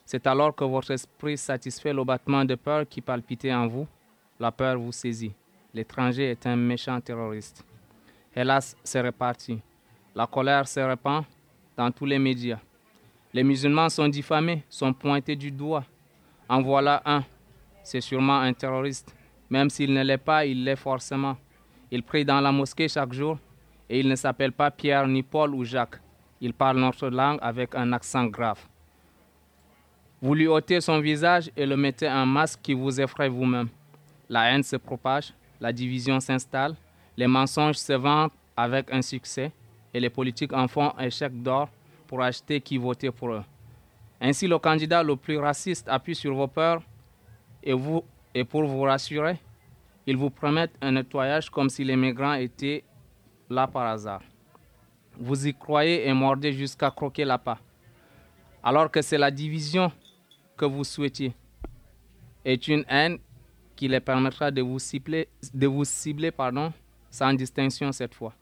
C'est 0.06 0.28
alors 0.28 0.56
que 0.56 0.64
votre 0.64 0.92
esprit 0.92 1.38
satisfait 1.38 1.92
le 1.92 2.04
battement 2.04 2.46
de 2.46 2.54
peur 2.54 2.88
qui 2.88 3.02
palpitait 3.02 3.54
en 3.54 3.66
vous. 3.68 3.88
La 4.40 4.52
peur 4.52 4.78
vous 4.78 4.92
saisit. 4.92 5.34
L'étranger 5.74 6.30
est 6.30 6.46
un 6.46 6.56
méchant 6.56 7.02
terroriste. 7.02 7.66
Hélas, 8.36 8.76
c'est 8.84 9.02
reparti. 9.02 9.60
La 10.14 10.28
colère 10.28 10.68
se 10.68 10.80
répand 10.80 11.24
dans 11.76 11.90
tous 11.92 12.06
les 12.06 12.20
médias. 12.20 12.60
Les 13.34 13.44
musulmans 13.44 13.90
sont 13.90 14.08
diffamés, 14.08 14.64
sont 14.70 14.94
pointés 14.94 15.36
du 15.36 15.50
doigt. 15.50 15.84
En 16.48 16.62
voilà 16.62 17.02
un. 17.06 17.24
C'est 17.84 18.02
sûrement 18.02 18.40
un 18.40 18.54
terroriste. 18.54 19.16
Même 19.50 19.72
s'il 19.72 19.92
ne 19.94 20.04
l'est 20.04 20.18
pas, 20.20 20.46
il 20.46 20.64
l'est 20.64 20.76
forcément. 20.76 21.38
Il 21.90 22.04
prie 22.04 22.24
dans 22.24 22.40
la 22.40 22.52
mosquée 22.52 22.88
chaque 22.88 23.14
jour 23.14 23.40
et 23.90 24.00
il 24.00 24.08
ne 24.08 24.16
s'appelle 24.16 24.52
pas 24.52 24.72
Pierre, 24.72 25.08
ni 25.08 25.24
Paul 25.24 25.54
ou 25.56 25.64
Jacques. 25.64 26.00
Il 26.42 26.54
parle 26.54 26.80
notre 26.80 27.10
langue 27.10 27.40
avec 27.42 27.74
un 27.76 27.94
accent 27.94 28.26
grave. 28.26 28.60
Vous 30.22 30.34
lui 30.34 30.48
ôtez 30.48 30.82
son 30.82 31.00
visage 31.00 31.52
et 31.56 31.66
le 31.66 31.78
mettez 31.78 32.08
un 32.08 32.26
masque 32.26 32.60
qui 32.62 32.74
vous 32.74 33.00
effraie 33.00 33.30
vous-même. 33.30 33.70
La 34.30 34.52
haine 34.52 34.64
se 34.64 34.76
propage, 34.76 35.34
la 35.62 35.72
division 35.72 36.20
s'installe, 36.20 36.76
les 37.16 37.28
mensonges 37.28 37.78
se 37.78 37.94
vendent 37.94 38.32
avec 38.56 38.92
un 38.92 39.02
succès 39.02 39.52
et 39.94 40.00
les 40.00 40.10
politiques 40.10 40.54
en 40.54 40.68
font 40.68 40.92
un 40.98 41.10
chèque 41.10 41.42
d'or 41.42 41.70
pour 42.08 42.22
acheter 42.22 42.62
qui 42.62 42.78
votait 42.78 43.12
pour 43.12 43.32
eux. 43.32 43.44
Ainsi, 44.20 44.48
le 44.48 44.58
candidat 44.58 45.04
le 45.04 45.16
plus 45.16 45.38
raciste 45.38 45.88
appuie 45.88 46.16
sur 46.16 46.34
vos 46.34 46.48
peurs 46.48 46.82
et, 47.64 47.74
vous, 47.74 48.04
et 48.34 48.44
pour 48.44 48.66
vous 48.66 48.82
rassurer, 48.82 49.38
ils 50.06 50.18
vous 50.18 50.30
promettent 50.30 50.76
un 50.82 50.94
nettoyage 50.94 51.50
comme 51.50 51.70
si 51.70 51.84
les 51.84 51.96
migrants 51.96 52.34
étaient 52.34 52.84
là 53.50 53.68
par 53.68 53.88
hasard. 53.88 54.22
Vous 55.20 55.48
y 55.48 55.54
croyez 55.54 56.08
et 56.08 56.14
mordez 56.14 56.54
jusqu'à 56.54 56.92
croquer 56.92 57.26
la 57.26 57.38
pas, 57.38 57.60
alors 58.64 58.92
que 58.92 59.02
c'est 59.02 59.18
la 59.18 59.32
division 59.32 59.92
que 60.56 60.66
vous 60.66 60.84
souhaitiez. 60.84 61.34
Est 62.46 62.68
une 62.68 62.86
haine 62.88 63.18
qui 63.76 63.88
les 63.88 64.00
permettra 64.00 64.52
de 64.52 64.62
vous 64.62 64.80
cibler, 64.80 65.28
de 65.54 65.68
vous 65.68 65.86
cibler 65.86 66.32
pardon, 66.32 66.72
sans 67.10 67.34
distinction 67.34 67.92
cette 67.92 68.14
fois. 68.14 68.34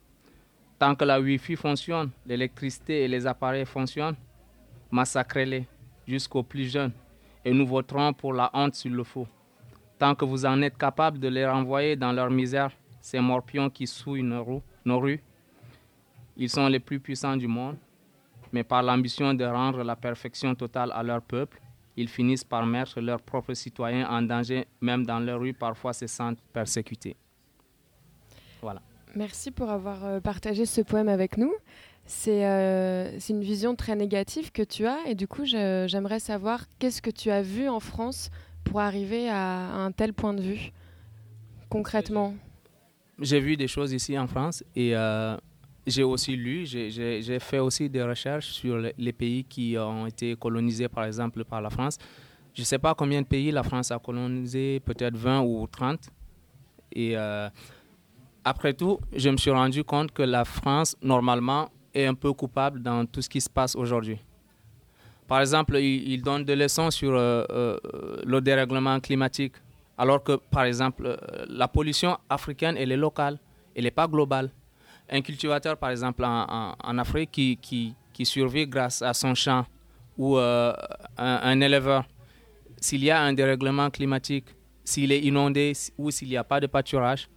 Tant 0.78 0.94
que 0.94 1.04
la 1.04 1.20
Wi-Fi 1.20 1.56
fonctionne, 1.56 2.10
l'électricité 2.26 3.04
et 3.04 3.08
les 3.08 3.26
appareils 3.26 3.64
fonctionnent, 3.64 4.16
massacrez-les 4.90 5.66
jusqu'aux 6.06 6.42
plus 6.42 6.70
jeunes 6.70 6.92
et 7.44 7.52
nous 7.52 7.66
voterons 7.66 8.12
pour 8.12 8.32
la 8.32 8.50
honte 8.52 8.74
s'il 8.74 8.92
le 8.92 9.04
faut. 9.04 9.26
Tant 9.98 10.14
que 10.14 10.24
vous 10.24 10.44
en 10.44 10.60
êtes 10.62 10.76
capable 10.76 11.18
de 11.18 11.28
les 11.28 11.46
renvoyer 11.46 11.96
dans 11.96 12.12
leur 12.12 12.28
misère, 12.28 12.70
ces 13.00 13.20
morpions 13.20 13.70
qui 13.70 13.86
souillent 13.86 14.22
nos, 14.22 14.62
nos 14.86 14.98
rues, 14.98 15.22
ils 16.36 16.50
sont 16.50 16.68
les 16.68 16.80
plus 16.80 17.00
puissants 17.00 17.36
du 17.36 17.46
monde, 17.46 17.76
mais 18.52 18.64
par 18.64 18.82
l'ambition 18.82 19.34
de 19.34 19.44
rendre 19.44 19.82
la 19.82 19.96
perfection 19.96 20.54
totale 20.54 20.92
à 20.92 21.02
leur 21.02 21.22
peuple, 21.22 21.60
ils 21.96 22.08
finissent 22.08 22.44
par 22.44 22.66
mettre 22.66 23.00
leurs 23.00 23.20
propres 23.22 23.54
citoyens 23.54 24.08
en 24.08 24.22
danger, 24.22 24.66
même 24.80 25.04
dans 25.04 25.18
leur 25.18 25.40
rue, 25.40 25.54
parfois 25.54 25.92
se 25.92 26.06
sentent 26.06 26.40
persécutés. 26.52 27.16
Voilà. 28.60 28.82
Merci 29.14 29.50
pour 29.50 29.70
avoir 29.70 30.04
euh, 30.04 30.20
partagé 30.20 30.66
ce 30.66 30.82
poème 30.82 31.08
avec 31.08 31.38
nous. 31.38 31.52
Euh, 32.28 33.16
c'est 33.18 33.32
une 33.32 33.42
vision 33.42 33.74
très 33.74 33.96
négative 33.96 34.52
que 34.52 34.62
tu 34.62 34.86
as 34.86 34.98
et 35.06 35.16
du 35.16 35.26
coup 35.26 35.44
j'aimerais 35.44 36.20
savoir 36.20 36.64
qu'est-ce 36.78 37.02
que 37.02 37.10
tu 37.10 37.30
as 37.30 37.42
vu 37.42 37.68
en 37.68 37.80
France 37.80 38.30
pour 38.62 38.80
arriver 38.80 39.28
à, 39.28 39.72
un 39.74 39.90
tel 39.90 40.12
point 40.12 40.32
de 40.32 40.40
vue 40.40 40.72
concrètement? 41.68 42.34
J'ai 43.20 43.40
vu 43.40 43.56
des 43.56 43.66
choses 43.66 43.92
ici 43.92 44.18
en 44.18 44.26
France 44.26 44.62
et 44.74 44.94
euh, 44.94 45.36
j'ai 45.86 46.02
aussi 46.02 46.36
lu, 46.36 46.66
j'ai 46.66 47.38
fait 47.40 47.58
aussi 47.58 47.88
des 47.88 48.02
recherches 48.02 48.48
sur 48.48 48.76
les 48.76 49.12
pays 49.12 49.44
qui 49.44 49.76
ont 49.78 50.06
été 50.06 50.36
colonisés 50.36 50.88
par 50.88 51.04
exemple 51.04 51.44
par 51.44 51.60
la 51.60 51.70
France. 51.70 51.96
Je 52.54 52.62
ne 52.62 52.66
sais 52.66 52.78
pas 52.78 52.94
combien 52.94 53.22
de 53.22 53.26
pays 53.26 53.50
la 53.50 53.62
France 53.62 53.90
a 53.90 53.98
colonisé, 53.98 54.80
peut-être 54.80 55.16
20 55.16 55.42
ou 55.42 55.66
30. 55.66 56.08
Et 56.92 57.14
après 58.44 58.74
tout, 58.74 59.00
je 59.12 59.28
me 59.28 59.36
suis 59.36 59.50
rendu 59.50 59.82
compte 59.82 60.12
que 60.12 60.22
la 60.22 60.44
France, 60.44 60.96
normalement, 61.02 61.68
est 61.92 62.06
un 62.06 62.14
peu 62.14 62.32
coupable 62.32 62.80
dans 62.80 63.04
tout 63.06 63.20
ce 63.22 63.28
qui 63.28 63.40
se 63.40 63.50
passe 63.50 63.74
aujourd'hui. 63.74 64.18
Par 65.26 65.40
exemple, 65.40 65.76
il, 65.78 66.22
donne 66.22 66.44
des 66.44 66.54
leçons 66.54 66.90
sur 66.92 67.12
euh, 67.12 67.44
euh, 67.50 67.76
le 68.24 68.40
dérèglement 68.40 69.00
climatique, 69.00 69.54
alors 69.98 70.22
que, 70.22 70.36
par 70.36 70.64
exemple, 70.64 71.06
euh, 71.06 71.16
la 71.48 71.68
pollution 71.68 72.18
africaine, 72.28 72.76
elle 72.78 72.92
est 72.92 72.96
locale, 72.96 73.38
elle 73.74 73.84
n'est 73.84 73.90
pas 73.90 74.06
globale. 74.06 74.50
Un 75.08 75.20
cultivateur, 75.22 75.76
par 75.76 75.90
exemple, 75.90 76.24
en, 76.24 76.98
Afrique, 76.98 77.30
qui, 77.30 77.94
survit 78.24 78.66
grâce 78.66 79.02
à 79.02 79.14
son 79.14 79.34
champ, 79.34 79.64
ou 80.18 80.36
un, 80.36 80.74
un 81.16 81.60
éleveur, 81.60 82.04
s'il 82.80 83.04
y 83.04 83.10
a 83.10 83.20
un 83.20 83.32
dérèglement 83.32 83.90
climatique, 83.90 84.46
s'il 84.84 85.12
est 85.12 85.20
inondé 85.20 85.72
ou 85.98 86.10
s'il 86.10 86.28
n'y 86.28 86.36
a 86.36 86.44
pas 86.44 86.60
de 86.60 86.66
pâturage, 86.66 87.28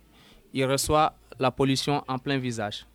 il 0.54 0.66
reçoit 0.66 1.16
la 1.40 1.52
pollution 1.52 2.04
en 2.08 2.18
plein 2.18 2.38
visage. 2.38 2.86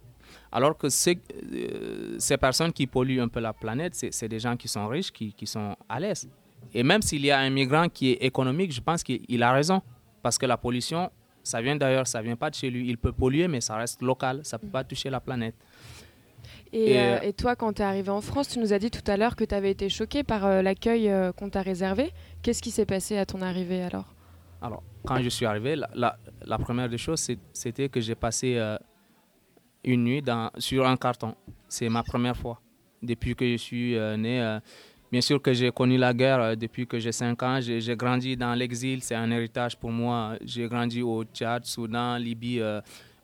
Alors 0.50 0.76
que 0.76 0.86
euh, 0.86 2.16
ces 2.18 2.36
personnes 2.36 2.72
qui 2.72 2.86
polluent 2.86 3.20
un 3.20 3.28
peu 3.28 3.40
la 3.40 3.52
planète, 3.52 3.94
c'est 3.94 4.28
des 4.28 4.38
gens 4.38 4.56
qui 4.56 4.68
sont 4.68 4.86
riches, 4.86 5.10
qui 5.10 5.46
sont 5.46 5.76
à 5.88 5.98
l'aise. 5.98 6.28
Et 6.72 6.82
même 6.82 7.02
s'il 7.02 7.24
y 7.24 7.30
a 7.30 7.38
un 7.38 7.50
migrant 7.50 7.88
qui 7.88 8.12
est 8.12 8.24
économique, 8.24 8.72
je 8.72 8.80
pense 8.80 9.02
qu'il 9.02 9.42
a 9.42 9.52
raison. 9.52 9.82
Parce 10.22 10.38
que 10.38 10.46
la 10.46 10.56
pollution, 10.56 11.10
ça 11.42 11.60
vient 11.60 11.76
d'ailleurs, 11.76 12.06
ça 12.06 12.22
vient 12.22 12.36
pas 12.36 12.50
de 12.50 12.54
chez 12.54 12.70
lui. 12.70 12.88
Il 12.88 12.98
peut 12.98 13.12
polluer, 13.12 13.48
mais 13.48 13.60
ça 13.60 13.76
reste 13.76 14.00
local, 14.00 14.40
ça 14.42 14.56
ne 14.56 14.62
peut 14.62 14.68
pas 14.68 14.84
toucher 14.84 15.10
la 15.10 15.20
planète. 15.20 15.54
Et, 16.72 16.98
euh, 16.98 17.20
et, 17.22 17.32
toi, 17.32 17.54
quand 17.54 17.72
tu 17.74 17.82
es 17.82 17.84
arrivé 17.84 18.10
en 18.10 18.20
France, 18.20 18.48
tu 18.48 18.58
nous 18.58 18.72
as 18.72 18.78
dit 18.78 18.90
tout 18.90 19.08
à 19.08 19.16
l'heure 19.16 19.36
que 19.36 19.44
tu 19.44 19.54
avais 19.54 19.70
été 19.70 19.88
choqué 19.88 20.24
par 20.24 20.44
euh, 20.44 20.62
l'accueil 20.62 21.12
qu'on 21.36 21.48
t'a 21.48 21.62
réservé. 21.62 22.10
Qu'est-ce 22.42 22.62
qui 22.62 22.70
s'est 22.70 22.86
passé 22.86 23.16
à 23.16 23.26
ton 23.26 23.42
arrivée 23.42 23.82
alors? 23.82 24.14
Alors, 24.64 24.82
quand 25.04 25.20
je 25.22 25.28
suis 25.28 25.44
arrivé, 25.44 25.76
la, 25.76 26.16
la, 26.46 26.58
première 26.58 26.88
des 26.88 26.96
choses, 26.96 27.28
c'était 27.52 27.90
que 27.90 28.00
j'ai 28.00 28.14
passé 28.14 28.56
euh, 28.56 28.78
une 29.84 30.04
nuit 30.04 30.22
dans, 30.22 30.50
sur 30.56 30.86
un 30.86 30.96
carton. 30.96 31.34
C'est 31.68 31.90
ma 31.90 32.02
première 32.02 32.34
fois 32.34 32.62
depuis 33.02 33.34
que 33.36 33.46
je 33.46 33.56
suis 33.58 33.94
euh, 33.94 34.16
né. 34.16 34.58
Euh, 35.14 35.18
bien 35.18 35.20
sûr 35.20 35.40
que 35.40 35.52
j'ai 35.52 35.70
connu 35.70 35.96
la 35.96 36.12
guerre 36.12 36.56
depuis 36.56 36.86
que 36.86 36.98
j'ai 36.98 37.12
5 37.12 37.42
ans. 37.42 37.60
J'ai 37.60 37.96
grandi 37.96 38.36
dans 38.36 38.54
l'exil, 38.54 39.02
c'est 39.02 39.14
un 39.14 39.30
héritage 39.30 39.76
pour 39.76 39.90
moi. 39.90 40.36
J'ai 40.44 40.66
grandi 40.66 41.02
au 41.02 41.24
Tchad, 41.24 41.64
Soudan, 41.64 42.16
Libye, 42.16 42.60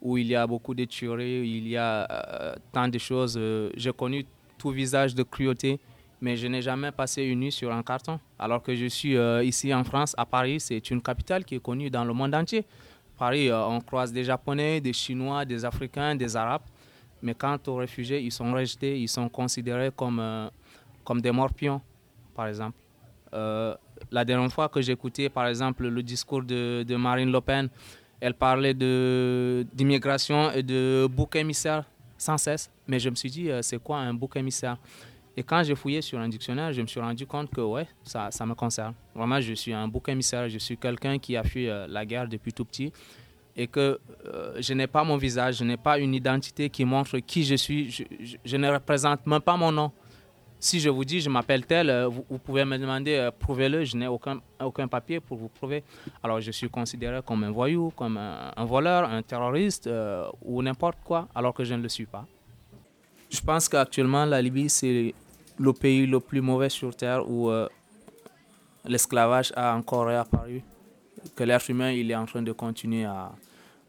où 0.00 0.16
il 0.16 0.28
y 0.28 0.36
a 0.36 0.46
beaucoup 0.46 0.74
de 0.74 0.84
tueries, 0.84 1.42
il 1.48 1.68
y 1.68 1.76
a 1.76 2.56
tant 2.72 2.88
de 2.88 2.98
choses. 2.98 3.38
j'ai 3.76 3.92
connu 3.92 4.24
tout 4.58 4.70
visage 4.70 5.14
de 5.14 5.22
cruauté 5.22 5.80
mais 6.20 6.36
je 6.36 6.46
n'ai 6.46 6.62
jamais 6.62 6.92
passé 6.92 7.22
une 7.22 7.40
nuit 7.40 7.52
sur 7.52 7.72
un 7.72 7.82
carton. 7.82 8.20
Alors 8.38 8.62
que 8.62 8.74
je 8.74 8.86
suis 8.86 9.16
euh, 9.16 9.42
ici 9.42 9.72
en 9.74 9.84
France, 9.84 10.14
à 10.16 10.26
Paris, 10.26 10.60
c'est 10.60 10.90
une 10.90 11.00
capitale 11.00 11.44
qui 11.44 11.54
est 11.56 11.62
connue 11.62 11.90
dans 11.90 12.04
le 12.04 12.12
monde 12.12 12.34
entier. 12.34 12.64
Paris, 13.18 13.48
euh, 13.48 13.64
on 13.66 13.80
croise 13.80 14.12
des 14.12 14.24
Japonais, 14.24 14.80
des 14.80 14.92
Chinois, 14.92 15.44
des 15.44 15.64
Africains, 15.64 16.14
des 16.14 16.36
Arabes. 16.36 16.62
Mais 17.22 17.34
quant 17.34 17.58
aux 17.66 17.76
réfugiés, 17.76 18.20
ils 18.20 18.32
sont 18.32 18.52
rejetés, 18.52 18.98
ils 18.98 19.08
sont 19.08 19.28
considérés 19.28 19.90
comme, 19.94 20.20
euh, 20.20 20.48
comme 21.10 21.20
des 21.20 21.32
morpions, 21.32 21.80
par 22.36 22.46
exemple. 22.46 22.78
la 23.32 24.24
dernière 24.24 24.52
fois 24.52 24.68
que 24.68 24.80
j'écoutais, 24.80 25.28
par 25.28 25.48
exemple, 25.48 25.88
le 25.88 26.02
discours 26.04 26.44
de, 26.44 26.96
Marine 26.96 27.32
Le 27.32 27.40
Pen, 27.40 27.68
elle 28.20 28.34
parlait 28.34 28.74
d'immigration 28.74 30.52
et 30.52 30.62
de 30.62 31.08
bouc 31.10 31.34
émissaire 31.34 31.82
sans 32.16 32.38
cesse. 32.38 32.70
Mais 32.86 33.00
je 33.00 33.10
me 33.10 33.16
suis 33.16 33.28
dit, 33.28 33.50
c'est 33.60 33.82
quoi 33.82 33.98
un 33.98 34.14
bouc 34.14 34.36
émissaire? 34.36 34.76
Et 35.36 35.42
quand 35.42 35.64
j'ai 35.64 35.74
fouillé 35.74 36.00
sur 36.00 36.20
un 36.20 36.28
dictionnaire, 36.28 36.72
je 36.72 36.80
me 36.80 36.86
suis 36.86 37.00
rendu 37.00 37.26
compte 37.26 37.50
que 37.50 37.60
ouais, 37.60 37.88
ça, 38.04 38.30
me 38.46 38.54
concerne. 38.54 38.94
Vraiment, 39.12 39.40
je 39.40 39.54
suis 39.54 39.72
un 39.72 39.88
bouc 39.88 40.08
émissaire, 40.08 40.48
je 40.48 40.58
suis 40.58 40.76
quelqu'un 40.76 41.18
qui 41.18 41.36
a 41.36 41.42
fui 41.42 41.68
euh, 41.68 41.88
la 41.88 42.06
guerre 42.06 42.28
depuis 42.28 42.52
tout 42.52 42.64
petit 42.64 42.92
et 43.56 43.66
que 43.66 43.98
euh, 44.26 44.54
je 44.60 44.74
n'ai 44.74 44.86
pas 44.86 45.02
mon 45.02 45.16
visage, 45.16 45.56
je 45.56 45.64
n'ai 45.64 45.76
pas 45.76 45.98
une 45.98 46.14
identité 46.14 46.70
qui 46.70 46.84
montre 46.84 47.18
qui 47.18 47.42
je 47.42 47.56
suis, 47.56 47.90
je, 48.44 48.56
ne 48.56 48.70
représente 48.70 49.26
même 49.26 49.40
pas 49.40 49.56
mon 49.56 49.72
nom. 49.72 49.90
Si 50.62 50.78
je 50.78 50.90
vous 50.90 51.06
dis, 51.06 51.20
je 51.22 51.30
m'appelle 51.30 51.64
tel, 51.64 51.88
euh, 51.88 52.06
vous, 52.06 52.36
pouvez 52.38 52.66
me 52.66 52.76
demander, 52.76 53.14
euh, 53.14 53.30
prouvez-le, 53.30 53.82
je 53.84 53.96
n'ai 53.96 54.06
aucun, 54.06 54.40
aucun 54.62 54.86
papier 54.88 55.18
pour 55.18 55.38
vous 55.38 55.48
prouver. 55.48 55.82
Alors 56.22 56.38
je 56.42 56.50
suis 56.50 56.68
considéré 56.68 57.22
comme 57.24 57.44
un 57.44 57.50
voyou, 57.50 57.90
comme 57.96 58.18
un, 58.18 58.64
voleur, 58.66 59.08
un 59.08 59.22
terroriste 59.22 59.86
euh, 59.86 60.26
ou 60.42 60.60
n'importe 60.62 60.98
quoi, 61.02 61.28
alors 61.34 61.54
que 61.54 61.64
je 61.64 61.72
ne 61.72 61.82
le 61.82 61.88
suis 61.88 62.04
pas. 62.04 62.26
Je 63.30 63.40
pense 63.40 63.70
qu'actuellement, 63.70 64.26
la 64.26 64.42
Libye, 64.42 64.68
c'est 64.68 65.14
le 65.56 65.72
pays 65.72 66.06
le 66.06 66.20
plus 66.20 66.42
mauvais 66.42 66.68
sur 66.68 66.94
Terre 66.94 67.26
où 67.26 67.50
l'esclavage 68.84 69.52
a 69.56 69.74
encore 69.74 70.06
réapparu, 70.06 70.62
que 71.36 71.44
l'être 71.44 71.70
humain, 71.70 71.90
il 71.92 72.10
est 72.10 72.16
en 72.16 72.26
train 72.26 72.42
de 72.42 72.52
continuer 72.52 73.04
à, 73.04 73.32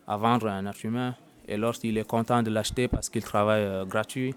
à 0.08 0.16
vendre 0.16 0.48
un 0.48 0.66
être 0.68 0.86
humain, 0.86 1.16
et 1.48 1.58
lorsqu'il 1.58 1.98
est 1.98 2.08
content 2.08 2.44
de 2.44 2.50
l'acheter 2.52 2.88
parce 2.88 3.10
qu'il 3.10 3.24
travaille 3.24 3.86
gratuit, 3.88 4.36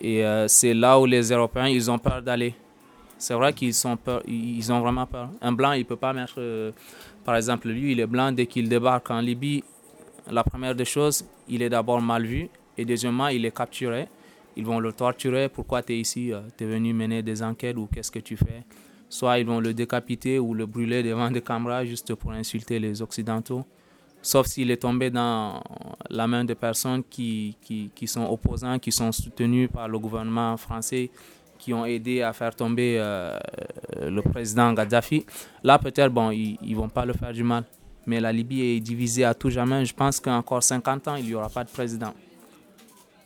et 0.00 0.24
euh, 0.24 0.48
c'est 0.48 0.74
là 0.74 0.98
où 0.98 1.06
les 1.06 1.30
Européens, 1.32 1.68
ils 1.68 1.90
ont 1.90 1.98
peur 1.98 2.22
d'aller. 2.22 2.54
C'est 3.18 3.34
vrai 3.34 3.52
qu'ils 3.52 3.74
sont 3.74 3.96
peur, 3.96 4.22
ils 4.26 4.72
ont 4.72 4.80
vraiment 4.80 5.06
peur. 5.06 5.30
Un 5.40 5.52
blanc, 5.52 5.72
il 5.72 5.84
peut 5.84 5.96
pas 5.96 6.12
mettre, 6.12 6.34
euh, 6.38 6.72
par 7.24 7.36
exemple, 7.36 7.68
lui, 7.68 7.92
il 7.92 8.00
est 8.00 8.06
blanc 8.06 8.32
dès 8.32 8.46
qu'il 8.46 8.68
débarque 8.68 9.10
en 9.10 9.20
Libye. 9.20 9.62
La 10.30 10.42
première 10.42 10.74
des 10.74 10.84
choses, 10.84 11.24
il 11.48 11.62
est 11.62 11.68
d'abord 11.70 12.00
mal 12.00 12.24
vu, 12.24 12.48
et 12.76 12.84
deuxièmement, 12.84 13.28
il 13.28 13.44
est 13.44 13.56
capturé. 13.56 14.08
Ils 14.56 14.64
vont 14.64 14.80
le 14.80 14.92
torturer. 14.92 15.48
Pourquoi 15.48 15.82
tu 15.82 15.94
es 15.94 15.98
ici 15.98 16.32
Tu 16.56 16.64
es 16.64 16.66
venu 16.66 16.92
mener 16.92 17.22
des 17.22 17.42
enquêtes 17.42 17.76
ou 17.76 17.86
qu'est-ce 17.86 18.10
que 18.10 18.18
tu 18.18 18.36
fais? 18.36 18.64
Soit 19.08 19.38
ils 19.38 19.46
vont 19.46 19.60
le 19.60 19.72
décapiter 19.72 20.38
ou 20.38 20.52
le 20.52 20.66
brûler 20.66 21.02
devant 21.02 21.30
des 21.30 21.40
caméras 21.40 21.84
juste 21.84 22.14
pour 22.14 22.32
insulter 22.32 22.78
les 22.78 23.00
Occidentaux. 23.02 23.64
Sauf 24.22 24.46
s'il 24.46 24.70
est 24.70 24.76
tombé 24.76 25.10
dans 25.10 25.60
la 26.08 26.28
main 26.28 26.44
de 26.44 26.54
personnes 26.54 27.02
qui, 27.02 27.56
qui, 27.60 27.90
qui 27.94 28.06
sont 28.06 28.24
opposants, 28.24 28.78
qui 28.78 28.92
sont 28.92 29.10
soutenus 29.10 29.68
par 29.68 29.88
le 29.88 29.98
gouvernement 29.98 30.56
français, 30.56 31.10
qui 31.58 31.74
ont 31.74 31.84
aidé 31.84 32.22
à 32.22 32.32
faire 32.32 32.54
tomber 32.54 32.96
euh, 32.98 33.36
le 34.00 34.22
président 34.22 34.72
Gaddafi. 34.72 35.26
Là, 35.64 35.78
peut-être, 35.78 36.12
bon, 36.12 36.30
ils 36.30 36.56
ne 36.62 36.76
vont 36.76 36.88
pas 36.88 37.04
le 37.04 37.12
faire 37.12 37.32
du 37.32 37.42
mal. 37.42 37.64
Mais 38.06 38.20
la 38.20 38.32
Libye 38.32 38.62
est 38.62 38.80
divisée 38.80 39.24
à 39.24 39.34
tout 39.34 39.50
jamais. 39.50 39.84
Je 39.84 39.94
pense 39.94 40.18
qu'encore 40.20 40.62
50 40.62 41.08
ans, 41.08 41.16
il 41.16 41.24
n'y 41.26 41.34
aura 41.34 41.48
pas 41.48 41.64
de 41.64 41.70
président. 41.70 42.14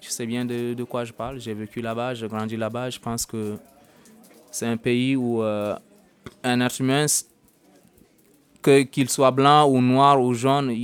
Je 0.00 0.08
sais 0.10 0.26
bien 0.26 0.44
de, 0.44 0.74
de 0.74 0.84
quoi 0.84 1.04
je 1.04 1.12
parle. 1.12 1.40
J'ai 1.40 1.54
vécu 1.54 1.80
là-bas, 1.80 2.14
j'ai 2.14 2.28
grandi 2.28 2.56
là-bas. 2.56 2.90
Je 2.90 2.98
pense 2.98 3.26
que 3.26 3.56
c'est 4.50 4.66
un 4.66 4.76
pays 4.76 5.16
où 5.16 5.42
euh, 5.42 5.74
un 6.44 6.60
être 6.60 6.80
humain, 6.80 7.06
qu'il 8.70 9.10
soit 9.10 9.30
blanc 9.30 9.66
ou 9.68 9.80
noir 9.80 10.20
ou 10.20 10.34
jaune, 10.34 10.74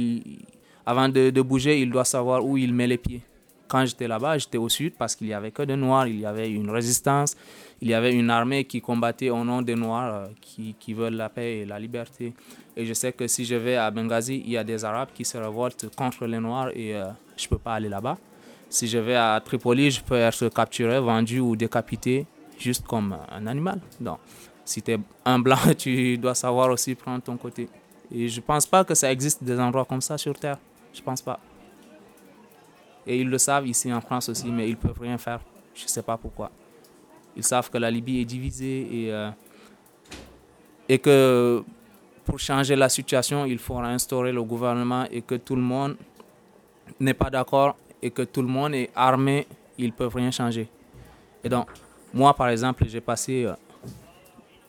avant 0.85 1.09
de, 1.09 1.43
bouger, 1.43 1.81
il 1.81 1.91
doit 1.91 2.05
savoir 2.05 2.45
où 2.45 2.57
il 2.57 2.73
met 2.73 2.87
les 2.87 2.99
pieds. 2.99 3.23
Quand 3.69 3.87
j'étais 3.87 4.09
là-bas, 4.09 4.39
j'étais 4.39 4.59
au 4.59 4.69
sud 4.69 4.95
parce 4.99 5.15
qu'il 5.15 5.29
n'y 5.29 5.33
avait 5.33 5.51
que 5.51 5.63
des 5.63 5.77
noirs, 5.77 6.07
il 6.07 6.21
y 6.21 6.27
avait 6.27 6.51
une 6.51 6.69
résistance, 6.69 7.35
il 7.81 7.89
y 7.89 7.95
avait 7.95 8.13
une 8.13 8.29
armée 8.29 8.65
qui 8.65 8.83
combattait 8.83 9.31
au 9.31 9.45
nom 9.45 9.63
des 9.63 9.75
noirs 9.75 10.15
euh, 10.15 10.27
qui, 10.43 10.77
qui 10.79 10.93
veulent 10.93 11.15
la 11.15 11.31
paix 11.31 11.61
et 11.61 11.65
la 11.65 11.79
liberté. 11.79 12.35
Et 12.77 12.85
je 12.85 12.93
sais 12.93 13.13
que 13.13 13.27
si 13.27 13.47
je 13.47 13.55
vais 13.55 13.77
à 13.77 13.91
Benghazi, 13.91 14.43
il 14.45 14.51
y 14.51 14.59
a 14.59 14.65
des 14.65 14.85
arabes 14.85 15.09
qui 15.15 15.25
se 15.25 15.39
révoltent 15.39 15.89
contre 15.97 16.27
les 16.27 16.39
noirs 16.39 16.69
et 16.75 16.95
euh, 16.95 17.07
je 17.37 17.47
ne 17.47 17.49
peux 17.49 17.59
pas 17.59 17.75
aller 17.75 17.89
là-bas. 17.89 18.19
Si 18.69 18.87
je 18.89 18.99
vais 18.99 19.17
à 19.17 19.41
Tripoli, 19.43 19.91
je 19.91 20.03
peux 20.03 20.17
être 20.17 20.49
capturé, 20.49 21.01
vendu 21.01 21.41
ou 21.41 21.57
décapité 21.57 22.27
juste 22.59 22.87
comme 22.87 23.17
un 23.31 23.47
animal. 23.47 23.81
Donc, 24.01 24.19
si 24.65 24.83
tu 24.83 24.93
es 24.93 24.99
un 25.25 25.39
blanc, 25.39 25.59
tu 25.79 26.17
dois 26.19 26.35
savoir 26.35 26.71
aussi 26.71 26.95
prendre 26.95 27.23
ton 27.23 27.37
côté. 27.37 27.69
Et 28.15 28.29
je 28.29 28.41
pense 28.41 28.67
pas 28.67 28.85
que 28.85 28.95
ça 28.95 29.11
existe 29.11 29.43
des 29.43 29.59
endroits 29.59 29.85
comme 29.85 30.01
ça 30.01 30.19
sur 30.19 30.39
Terre. 30.39 30.59
Je 30.93 31.01
pense 31.01 31.23
pas. 31.23 31.41
Et 33.07 33.19
ils 33.21 33.29
le 33.29 33.39
savent 33.39 33.67
ici 33.67 33.93
en 33.93 34.01
France 34.01 34.29
aussi, 34.29 34.51
mais 34.51 34.69
ils 34.69 34.77
peuvent 34.77 35.01
rien 35.01 35.19
faire. 35.19 35.41
Je 35.75 35.87
sais 35.87 36.03
pas 36.03 36.17
pourquoi. 36.17 36.51
Ils 37.35 37.43
savent 37.43 37.71
que 37.71 37.79
la 37.79 37.91
Libye 37.91 38.21
est 38.21 38.25
divisée 38.25 38.87
et, 38.93 39.13
euh, 39.13 39.31
et 40.89 40.99
que 40.99 41.65
pour 42.25 42.39
changer 42.39 42.77
la 42.77 42.89
situation, 42.89 43.47
il 43.47 43.59
faut 43.59 43.77
réinstaurer 43.77 44.31
le 44.31 44.43
gouvernement 44.43 45.07
et 45.11 45.23
que 45.23 45.35
tout 45.37 45.57
le 45.57 45.63
monde 45.63 45.97
n'est 47.01 47.15
pas 47.15 47.31
d'accord 47.31 47.77
et 48.03 48.11
que 48.11 48.23
tout 48.23 48.43
le 48.43 48.49
monde 48.49 48.75
est 48.75 48.91
armé, 48.95 49.47
ils 49.79 49.93
peuvent 49.93 50.15
rien 50.15 50.31
changer. 50.31 50.69
Et 51.43 51.49
donc, 51.49 51.69
moi, 52.13 52.35
par 52.35 52.49
exemple, 52.49 52.85
j'ai 52.87 53.01
passé 53.01 53.45
euh, 53.47 53.55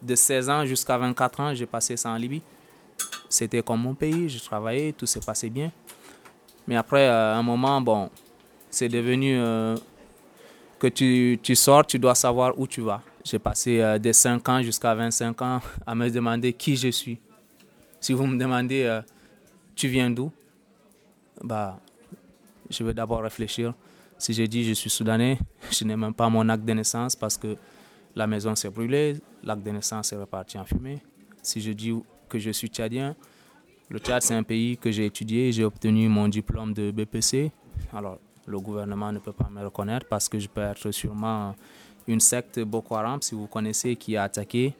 de 0.01 0.15
16 0.15 0.49
ans 0.49 0.65
jusqu'à 0.65 0.97
24 0.97 1.39
ans, 1.41 1.53
j'ai 1.53 1.65
passé 1.65 1.97
ça 1.97 2.09
en 2.09 2.15
Libye. 2.15 2.41
C'était 3.33 3.63
comme 3.63 3.81
mon 3.81 3.95
pays, 3.95 4.29
je 4.29 4.37
travaillais, 4.43 4.91
tout 4.93 5.07
s'est 5.07 5.19
passé 5.19 5.49
bien. 5.49 5.71
Mais 6.67 6.75
après, 6.75 7.07
euh, 7.07 7.33
à 7.33 7.37
un 7.37 7.41
moment, 7.41 7.81
bon, 7.81 8.11
c'est 8.69 8.87
devenu 8.87 9.39
euh, 9.39 9.75
que 10.77 10.85
tu, 10.85 11.39
tu 11.41 11.55
sors, 11.55 11.83
tu 11.83 11.97
dois 11.97 12.13
savoir 12.13 12.53
où 12.59 12.67
tu 12.67 12.81
vas. 12.81 13.01
J'ai 13.25 13.39
passé 13.39 13.81
euh, 13.81 13.97
des 13.97 14.13
5 14.13 14.47
ans 14.49 14.61
jusqu'à 14.61 14.93
25 14.93 15.41
ans 15.41 15.61
à 15.83 15.95
me 15.95 16.11
demander 16.11 16.53
qui 16.53 16.75
je 16.75 16.89
suis. 16.89 17.19
Si 17.99 18.13
vous 18.13 18.27
me 18.27 18.37
demandez 18.37 19.01
tu 19.75 19.87
viens 19.87 20.11
d'où, 20.11 20.31
bah, 21.43 21.79
je 22.69 22.83
vais 22.83 22.93
d'abord 22.93 23.23
réfléchir. 23.23 23.73
Si 24.19 24.31
je 24.35 24.43
dis 24.43 24.63
je 24.63 24.73
suis 24.73 24.91
soudanais, 24.91 25.39
je 25.71 25.83
n'ai 25.85 25.95
même 25.95 26.13
pas 26.13 26.29
mon 26.29 26.47
acte 26.49 26.65
de 26.65 26.73
naissance 26.73 27.15
parce 27.15 27.39
que 27.39 27.57
la 28.15 28.27
maison 28.27 28.53
s'est 28.53 28.69
brûlée, 28.69 29.15
l'acte 29.43 29.63
de 29.63 29.71
naissance 29.71 30.13
est 30.13 30.17
reparti 30.17 30.59
en 30.59 30.65
fumée. 30.65 31.01
Si 31.41 31.61
je 31.61 31.71
dis 31.71 31.91
que 32.33 32.39
je 32.39 32.49
suis 32.49 32.67
tchadien, 32.67 33.15
le 33.89 33.99
Tchad 33.99 34.23
c'est 34.23 34.33
un 34.33 34.41
pays 34.41 34.75
que 34.75 34.89
j'ai 34.91 35.05
étudié, 35.05 35.51
j'ai 35.51 35.63
obtenu 35.63 36.09
mon 36.09 36.27
diplôme 36.27 36.73
de 36.73 36.89
BPC. 36.89 37.51
Alors 37.93 38.17
le 38.47 38.59
gouvernement 38.59 39.11
ne 39.11 39.19
peut 39.19 39.33
pas 39.33 39.49
me 39.51 39.63
reconnaître 39.63 40.07
parce 40.09 40.27
que 40.27 40.39
je 40.39 40.47
peux 40.47 40.61
être 40.61 40.89
sûrement 40.89 41.55
une 42.07 42.19
secte 42.19 42.59
Boko 42.59 42.95
Haram, 42.95 43.21
si 43.21 43.35
vous 43.35 43.45
connaissez, 43.45 43.95
qui 43.95 44.17
a 44.17 44.23
attaqué. 44.23 44.73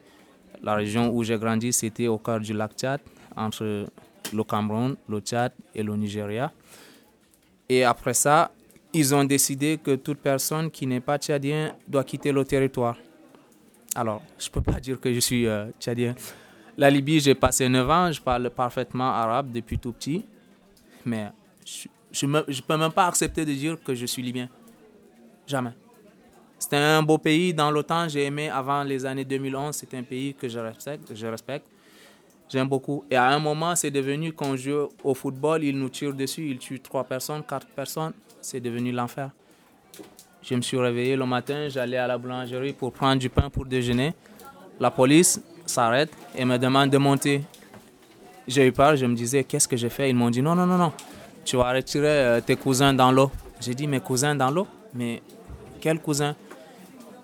La 0.62 0.74
région 0.74 1.10
où 1.14 1.22
j'ai 1.22 1.38
grandi, 1.38 1.72
c'était 1.72 2.08
au 2.08 2.18
cœur 2.18 2.40
du 2.40 2.52
lac 2.52 2.72
Tchad, 2.76 3.00
entre 3.36 3.86
le 4.32 4.44
Cameroun, 4.44 4.96
le 5.08 5.20
Tchad 5.20 5.52
et 5.74 5.82
le 5.84 5.94
Nigeria. 5.96 6.52
Et 7.68 7.84
après 7.84 8.14
ça, 8.14 8.50
ils 8.92 9.14
ont 9.14 9.24
décidé 9.24 9.78
que 9.82 9.94
toute 9.94 10.18
personne 10.18 10.70
qui 10.72 10.86
n'est 10.88 11.00
pas 11.00 11.18
tchadien 11.18 11.74
doit 11.86 12.04
quitter 12.04 12.32
le 12.32 12.44
territoire. 12.44 12.96
Alors, 13.94 14.22
je 14.38 14.48
ne 14.48 14.52
peux 14.52 14.60
pas 14.60 14.80
dire 14.80 15.00
que 15.00 15.12
je 15.12 15.20
suis 15.20 15.46
euh, 15.46 15.66
tchadien. 15.78 16.14
La 16.76 16.90
Libye, 16.90 17.20
j'ai 17.20 17.34
passé 17.34 17.68
9 17.68 17.90
ans, 17.90 18.12
je 18.12 18.20
parle 18.20 18.50
parfaitement 18.50 19.10
arabe 19.10 19.52
depuis 19.52 19.78
tout 19.78 19.92
petit. 19.92 20.24
Mais 21.04 21.28
je 22.10 22.26
ne 22.26 22.60
peux 22.66 22.76
même 22.76 22.92
pas 22.92 23.06
accepter 23.06 23.44
de 23.44 23.52
dire 23.52 23.76
que 23.82 23.94
je 23.94 24.06
suis 24.06 24.22
libyen. 24.22 24.48
Jamais. 25.46 25.72
C'était 26.58 26.76
un 26.76 27.02
beau 27.02 27.18
pays 27.18 27.52
dans 27.52 27.70
l'OTAN, 27.70 28.08
j'ai 28.08 28.24
aimé 28.24 28.48
avant 28.48 28.82
les 28.82 29.04
années 29.04 29.24
2011, 29.24 29.74
c'est 29.74 29.92
un 29.94 30.02
pays 30.02 30.34
que 30.34 30.48
je 30.48 30.58
respecte. 30.58 31.68
J'aime 32.48 32.68
beaucoup. 32.68 33.04
Et 33.10 33.16
à 33.16 33.26
un 33.28 33.38
moment, 33.38 33.74
c'est 33.74 33.90
devenu 33.90 34.32
qu'on 34.32 34.56
joue 34.56 34.88
au 35.02 35.14
football, 35.14 35.64
ils 35.64 35.76
nous 35.76 35.88
tirent 35.88 36.14
dessus, 36.14 36.50
ils 36.50 36.58
tuent 36.58 36.80
trois 36.80 37.04
personnes, 37.04 37.42
quatre 37.42 37.66
personnes. 37.66 38.12
C'est 38.40 38.60
devenu 38.60 38.92
l'enfer. 38.92 39.30
Je 40.42 40.54
me 40.54 40.60
suis 40.60 40.76
réveillé 40.76 41.16
le 41.16 41.24
matin, 41.24 41.68
j'allais 41.68 41.96
à 41.96 42.06
la 42.06 42.18
boulangerie 42.18 42.72
pour 42.72 42.92
prendre 42.92 43.18
du 43.18 43.30
pain 43.30 43.48
pour 43.48 43.64
déjeuner. 43.64 44.14
La 44.78 44.90
police 44.90 45.40
s'arrête 45.66 46.10
et 46.36 46.44
me 46.44 46.56
demande 46.58 46.90
de 46.90 46.98
monter. 46.98 47.42
J'ai 48.46 48.66
eu 48.66 48.72
peur, 48.72 48.96
je 48.96 49.06
me 49.06 49.14
disais, 49.14 49.44
qu'est-ce 49.44 49.66
que 49.68 49.76
j'ai 49.76 49.88
fait? 49.88 50.10
Ils 50.10 50.16
m'ont 50.16 50.30
dit, 50.30 50.42
non, 50.42 50.54
non, 50.54 50.66
non, 50.66 50.76
non, 50.76 50.92
tu 51.44 51.56
vas 51.56 51.72
retirer 51.72 52.06
euh, 52.08 52.40
tes 52.40 52.56
cousins 52.56 52.92
dans 52.92 53.10
l'eau. 53.10 53.30
J'ai 53.60 53.74
dit, 53.74 53.86
mes 53.86 54.00
cousins 54.00 54.34
dans 54.34 54.50
l'eau? 54.50 54.66
Mais 54.92 55.22
quels 55.80 55.98
cousins? 55.98 56.34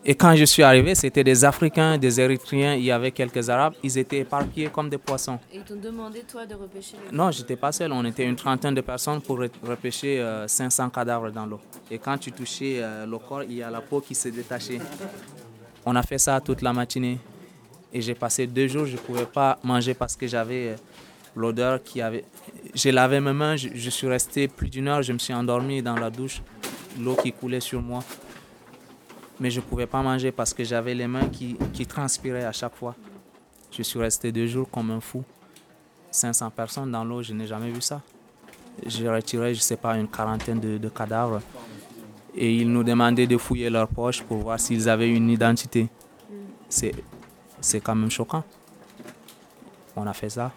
Et 0.02 0.14
quand 0.14 0.34
je 0.34 0.44
suis 0.46 0.62
arrivé, 0.62 0.94
c'était 0.94 1.22
des 1.22 1.44
Africains, 1.44 1.98
des 1.98 2.18
Érythréens, 2.18 2.74
il 2.74 2.84
y 2.84 2.90
avait 2.90 3.10
quelques 3.10 3.50
Arabes, 3.50 3.74
ils 3.82 3.98
étaient 3.98 4.20
éparpillés 4.20 4.68
comme 4.70 4.88
des 4.88 4.96
poissons. 4.96 5.38
Et 5.52 5.56
ils 5.56 5.62
t'ont 5.62 5.76
demandé, 5.76 6.20
toi, 6.20 6.46
de 6.46 6.54
repêcher 6.54 6.96
les 7.10 7.14
Non, 7.14 7.30
j'étais 7.30 7.56
pas 7.56 7.70
seul. 7.70 7.92
On 7.92 8.02
était 8.06 8.24
une 8.24 8.34
trentaine 8.36 8.74
de 8.74 8.80
personnes 8.80 9.20
pour 9.20 9.38
re- 9.40 9.50
repêcher 9.62 10.18
euh, 10.20 10.48
500 10.48 10.88
cadavres 10.88 11.30
dans 11.30 11.44
l'eau. 11.44 11.60
Et 11.90 11.98
quand 11.98 12.16
tu 12.16 12.32
touchais 12.32 12.76
euh, 12.78 13.04
le 13.04 13.18
corps, 13.18 13.42
il 13.42 13.52
y 13.56 13.62
a 13.62 13.68
la 13.68 13.82
peau 13.82 14.00
qui 14.00 14.14
se 14.14 14.30
détachait. 14.30 14.78
On 15.84 15.94
a 15.94 16.02
fait 16.02 16.16
ça 16.16 16.40
toute 16.40 16.62
la 16.62 16.72
matinée. 16.72 17.18
Et 17.92 18.00
j'ai 18.00 18.14
passé 18.14 18.46
deux 18.46 18.68
jours, 18.68 18.86
je 18.86 18.92
ne 18.92 18.98
pouvais 18.98 19.26
pas 19.26 19.58
manger 19.62 19.94
parce 19.94 20.16
que 20.16 20.26
j'avais 20.26 20.68
euh, 20.68 20.76
l'odeur 21.34 21.82
qui 21.82 22.00
avait. 22.00 22.24
J'ai 22.74 22.92
lavé 22.92 23.20
mes 23.20 23.32
mains, 23.32 23.56
je, 23.56 23.90
suis 23.90 24.06
resté 24.06 24.46
plus 24.48 24.68
d'une 24.68 24.88
heure, 24.88 25.02
je 25.02 25.12
me 25.12 25.18
suis 25.18 25.34
endormi 25.34 25.82
dans 25.82 25.96
la 25.96 26.10
douche, 26.10 26.42
l'eau 26.98 27.16
qui 27.16 27.32
coulait 27.32 27.60
sur 27.60 27.82
moi. 27.82 28.04
Mais 29.40 29.50
je 29.50 29.60
ne 29.60 29.64
pouvais 29.64 29.86
pas 29.86 30.02
manger 30.02 30.30
parce 30.30 30.54
que 30.54 30.62
j'avais 30.62 30.94
les 30.94 31.06
mains 31.06 31.28
qui, 31.28 31.56
qui 31.72 31.86
transpiraient 31.86 32.44
à 32.44 32.52
chaque 32.52 32.76
fois. 32.76 32.94
Je 33.72 33.82
suis 33.82 33.98
resté 33.98 34.30
deux 34.30 34.46
jours 34.46 34.68
comme 34.70 34.90
un 34.90 35.00
fou. 35.00 35.24
500 36.10 36.50
personnes 36.50 36.90
dans 36.90 37.04
l'eau, 37.04 37.22
je 37.22 37.32
n'ai 37.32 37.46
jamais 37.46 37.70
vu 37.70 37.80
ça. 37.80 38.02
J'ai 38.86 39.08
retiré, 39.08 39.54
je 39.54 39.60
ne 39.60 39.62
sais 39.62 39.76
pas, 39.76 39.96
une 39.96 40.08
quarantaine 40.08 40.60
de, 40.60 40.78
de 40.78 40.88
cadavres. 40.88 41.40
Et 42.34 42.54
ils 42.54 42.70
nous 42.70 42.84
demandaient 42.84 43.26
de 43.26 43.36
fouiller 43.36 43.70
leurs 43.70 43.88
poches 43.88 44.22
pour 44.22 44.38
voir 44.38 44.60
s'ils 44.60 44.88
avaient 44.88 45.10
une 45.10 45.30
identité. 45.30 45.88
C'est, 46.68 46.92
c'est 47.60 47.80
quand 47.80 47.94
même 47.94 48.10
choquant. 48.10 48.44
On 49.96 50.06
a 50.06 50.12
fait 50.12 50.30
ça. 50.30 50.52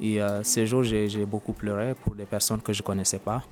Et 0.00 0.20
euh, 0.20 0.42
ces 0.42 0.66
jours, 0.66 0.82
j'ai, 0.82 1.24
beaucoup 1.26 1.52
pleuré 1.52 1.94
pour 1.94 2.14
des 2.14 2.24
personnes 2.24 2.60
que 2.60 2.72
je 2.72 2.82
ne 2.82 2.86
connaissais 2.86 3.18
pas. 3.18 3.42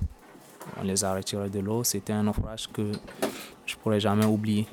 On 0.79 0.83
les 0.83 1.03
a 1.03 1.13
retirés 1.13 1.49
de 1.49 1.59
l'eau. 1.59 1.83
C'était 1.83 2.13
un 2.13 2.23
naufrage 2.23 2.69
que 2.71 2.91
je 3.65 3.75
ne 3.75 3.81
pourrais 3.81 3.99
jamais 3.99 4.25
oublier. 4.25 4.67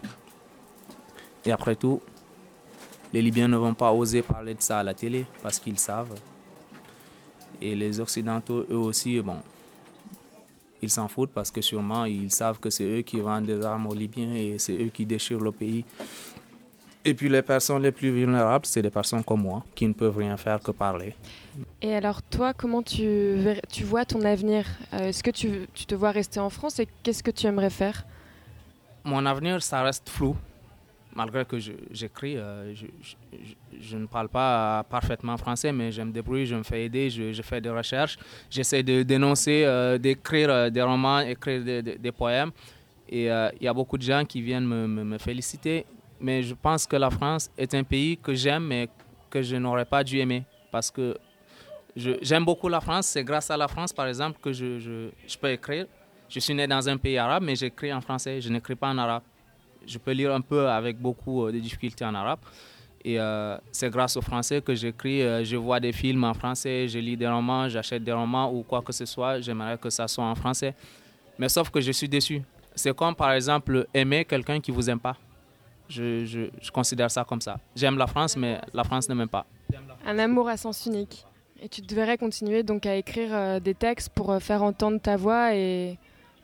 Et 1.44 1.52
après 1.52 1.76
tout, 1.76 2.00
les 3.12 3.22
Libyens 3.22 3.48
ne 3.48 3.56
vont 3.56 3.74
pas 3.74 3.92
oser 3.92 4.22
parler 4.22 4.54
de 4.54 4.62
ça 4.62 4.80
à 4.80 4.82
la 4.82 4.94
télé 4.94 5.26
parce 5.42 5.58
qu'ils 5.58 5.78
savent. 5.78 6.14
Et 7.60 7.74
les 7.74 8.00
Occidentaux, 8.00 8.66
eux 8.70 8.76
aussi, 8.76 9.20
bon, 9.20 9.38
ils 10.82 10.90
s'en 10.90 11.08
foutent 11.08 11.32
parce 11.32 11.50
que 11.50 11.60
sûrement 11.60 12.04
ils 12.04 12.30
savent 12.30 12.60
que 12.60 12.70
c'est 12.70 12.84
eux 12.84 13.02
qui 13.02 13.20
vendent 13.20 13.46
des 13.46 13.64
armes 13.64 13.86
aux 13.86 13.94
Libyens 13.94 14.34
et 14.34 14.58
c'est 14.58 14.74
eux 14.74 14.90
qui 14.90 15.06
déchirent 15.06 15.40
le 15.40 15.52
pays. 15.52 15.84
Et 17.04 17.14
puis 17.14 17.28
les 17.28 17.42
personnes 17.42 17.82
les 17.82 17.92
plus 17.92 18.11
vulnérables, 18.11 18.66
c'est 18.66 18.82
des 18.82 18.90
personnes 18.90 19.24
comme 19.24 19.42
moi 19.42 19.64
qui 19.74 19.87
ne 19.87 19.92
peuvent 19.94 20.16
rien 20.16 20.37
faire 20.37 20.61
que 20.61 20.72
parler. 20.72 21.14
Et 21.80 21.94
alors 21.94 22.22
toi, 22.22 22.52
comment 22.52 22.82
tu, 22.82 23.37
tu 23.72 23.84
vois 23.84 24.04
ton 24.04 24.22
avenir? 24.24 24.66
Euh, 24.92 25.08
Est-ce 25.08 25.22
que 25.22 25.30
tu, 25.30 25.66
tu 25.72 25.87
te 25.87 25.94
vois 25.94 26.11
rester 26.11 26.40
en 26.40 26.50
France 26.50 26.78
et 26.80 26.88
qu'est-ce 27.02 27.22
que 27.22 27.30
tu 27.30 27.46
aimerais 27.46 27.70
faire? 27.70 28.04
Mon 29.04 29.24
avenir, 29.26 29.62
ça 29.62 29.82
reste 29.82 30.08
flou. 30.11 30.37
Malgré 31.14 31.44
que 31.44 31.58
je- 31.58 31.72
j'écris, 31.90 32.37
euh, 32.37 32.74
je, 32.74 32.87
je- 33.02 33.16
je- 33.32 33.80
je 33.88 33.96
ne 33.96 34.06
parle 34.06 34.28
pas 34.28 34.84
parfaitement 34.90 35.37
français, 35.37 35.72
mais 35.72 35.90
je 35.90 36.02
me 36.02 36.12
débrouille, 36.12 36.46
je 36.46 36.54
me 36.56 36.62
fais 36.62 36.84
aider, 36.84 37.08
je, 37.11 37.42
fais 37.42 37.61
des 37.61 37.70
recherches. 37.70 38.18
J'essaie 38.50 38.82
de 38.82 39.02
dénoncer, 39.02 39.62
euh, 39.64 39.98
d'écrire 39.98 40.70
des 40.70 40.82
romans, 40.82 41.20
écrire 41.20 41.64
des, 41.64 41.82
des- 41.82 41.96
des 41.96 42.12
poèmes. 42.12 42.50
Et 43.08 43.24
il 43.24 43.62
y 43.62 43.66
a 43.68 43.72
beaucoup 43.72 43.96
de 43.96 44.02
gens 44.02 44.22
qui 44.26 44.42
viennent 44.42 44.66
me, 44.66 44.87
me- 44.87 45.04
me 45.04 45.16
féliciter. 45.18 45.87
Mais 46.20 46.42
je 46.42 46.54
pense 46.54 46.87
que 46.87 46.96
la 46.96 47.11
France 47.11 47.50
est 47.57 47.74
un 47.74 47.85
pays 47.85 48.16
que 48.16 48.35
j'aime, 48.35 48.64
mais 48.64 48.88
que 49.31 49.42
je 49.42 49.57
n'aurais 49.57 49.85
pas 49.85 50.02
dû 50.02 50.18
aimer. 50.18 50.44
Parce 50.70 50.90
que 50.90 51.16
j'aime 51.96 52.44
beaucoup 52.44 52.68
la 52.68 52.81
France. 52.81 53.07
C'est 53.07 53.24
grâce 53.24 53.50
à 53.50 53.57
la 53.57 53.68
France, 53.68 53.92
par 53.92 54.07
exemple, 54.07 54.38
que 54.40 54.52
je, 54.52 55.11
peux 55.40 55.50
écrire. 55.50 55.87
Je 56.28 56.40
suis 56.40 56.54
né 56.54 56.66
dans 56.66 56.88
un 56.88 56.96
pays 56.96 57.18
arabe, 57.18 57.42
mais 57.42 57.57
j'écris 57.57 57.92
en 57.92 58.00
français. 58.00 58.40
Je 58.40 58.48
n'écris 58.50 58.74
pas 58.74 58.88
en 58.88 58.98
arabe. 58.98 59.22
Je 59.87 59.96
peux 59.98 60.12
lire 60.12 60.35
un 60.35 60.40
peu 60.40 60.68
avec 60.68 60.98
beaucoup 60.98 61.46
euh, 61.46 61.52
de 61.52 61.59
difficultés 61.59 62.04
en 62.04 62.14
arabe. 62.14 62.40
Et 63.04 63.18
euh, 63.18 63.57
c'est 63.72 63.88
grâce 63.88 64.16
au 64.16 64.20
français 64.20 64.61
que 64.61 64.74
j'écris. 64.74 65.22
euh, 65.22 65.44
je 65.44 65.57
vois 65.57 65.81
des 65.81 65.92
films 65.92 66.24
en 66.24 66.35
français, 66.35 66.88
je 66.88 66.98
lis 66.98 67.16
des 67.16 67.28
romans, 67.28 67.68
j'achète 67.68 68.02
des 68.02 68.12
romans 68.12 68.52
ou 68.52 68.64
quoi 68.64 68.83
que 68.83 68.92
ce 68.92 69.07
soit. 69.07 69.40
J'aimerais 69.40 69.78
que 69.78 69.88
ça 69.88 70.09
soit 70.09 70.24
en 70.24 70.35
français. 70.35 70.74
Mais 71.38 71.48
sauf 71.48 71.70
que 71.70 71.81
je 71.81 71.92
suis 71.92 72.09
déçu. 72.09 72.42
C'est 72.74 72.94
comme 72.94 73.14
par 73.14 73.33
exemple 73.33 73.87
aimer 73.94 74.24
quelqu'un 74.24 74.61
qui 74.61 74.70
vous 74.70 74.90
aime 74.90 75.00
pas. 75.00 75.16
Je, 75.88 76.24
je- 76.27 76.51
je 76.61 76.70
considère 76.70 77.11
ça 77.11 77.24
comme 77.24 77.40
ça. 77.40 77.59
J'aime 77.74 77.96
la 77.96 78.07
France, 78.07 78.37
mais 78.37 78.61
la 78.74 78.85
France 78.85 79.09
ne 79.09 79.14
m'aime 79.14 79.29
pas. 79.29 79.46
Un 80.07 80.18
amour 80.18 80.48
à 80.48 80.57
sens 80.57 80.85
unique. 80.87 81.24
Et 81.61 81.68
tu 81.68 81.81
devrais 81.81 82.16
continuer 82.18 82.62
donc 82.62 82.87
à 82.87 82.94
écrire 82.94 83.31
euh, 83.33 83.59
des 83.61 83.74
textes 83.74 84.11
pour 84.11 84.31
euh, 84.31 84.38
faire 84.38 84.62
entendre 84.62 85.01
ta 85.01 85.16
voix 85.16 85.55
et 85.55 85.98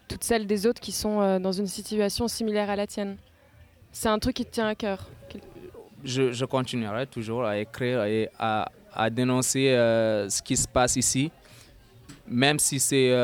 toutes 0.09 0.25
celles 0.25 0.47
des 0.47 0.67
autres 0.67 0.81
qui 0.81 0.91
sont 0.93 1.21
euh, 1.21 1.39
dans 1.39 1.53
une 1.53 1.67
situation 1.69 2.27
similaire 2.27 2.69
à 2.69 2.75
la 2.77 2.87
tienne. 2.87 3.17
C'est 3.93 4.09
un 4.09 4.19
truc 4.19 4.35
qui 4.37 4.45
te 4.45 4.51
tient 4.51 4.67
à 4.67 4.75
cœur. 4.75 5.07
je, 6.05 6.33
je 6.33 6.45
continuerai 6.45 7.07
toujours 7.07 7.45
à 7.45 7.59
écrire 7.59 8.03
et 8.05 8.29
à, 8.39 8.71
à 8.93 9.09
dénoncer 9.09 9.69
ce 10.29 10.43
qui 10.43 10.57
se 10.57 10.67
passe 10.67 10.97
ici, 10.97 11.31
même 12.27 12.59
si 12.59 12.81
c'est, 12.81 13.15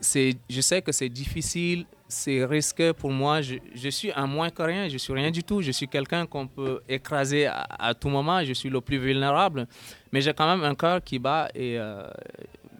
c'est, 0.00 0.36
je 0.48 0.60
sais 0.60 0.80
que 0.80 0.92
c'est 0.92 1.08
difficile, 1.08 1.86
c'est 2.12 2.44
risqué 2.44 2.92
pour 2.92 3.10
moi. 3.10 3.40
Je, 3.40 3.88
suis 3.88 4.12
un 4.14 4.26
moins 4.26 4.50
que 4.50 4.62
rien, 4.62 4.88
je 4.88 4.98
suis 4.98 5.12
rien 5.12 5.30
du 5.30 5.42
tout. 5.42 5.62
Je 5.62 5.70
suis 5.70 5.88
quelqu'un 5.88 6.26
qu'on 6.26 6.46
peut 6.46 6.80
écraser 6.88 7.46
à, 7.46 7.94
tout 7.94 8.08
moment. 8.08 8.44
Je 8.44 8.52
suis 8.52 8.68
le 8.68 8.80
plus 8.80 8.98
vulnérable, 8.98 9.66
mais 10.12 10.20
j'ai 10.20 10.34
quand 10.34 10.46
même 10.46 10.64
un 10.64 10.74
cœur 10.74 11.02
qui 11.02 11.18
bat 11.18 11.48
et 11.54 11.78
euh, 11.78 12.02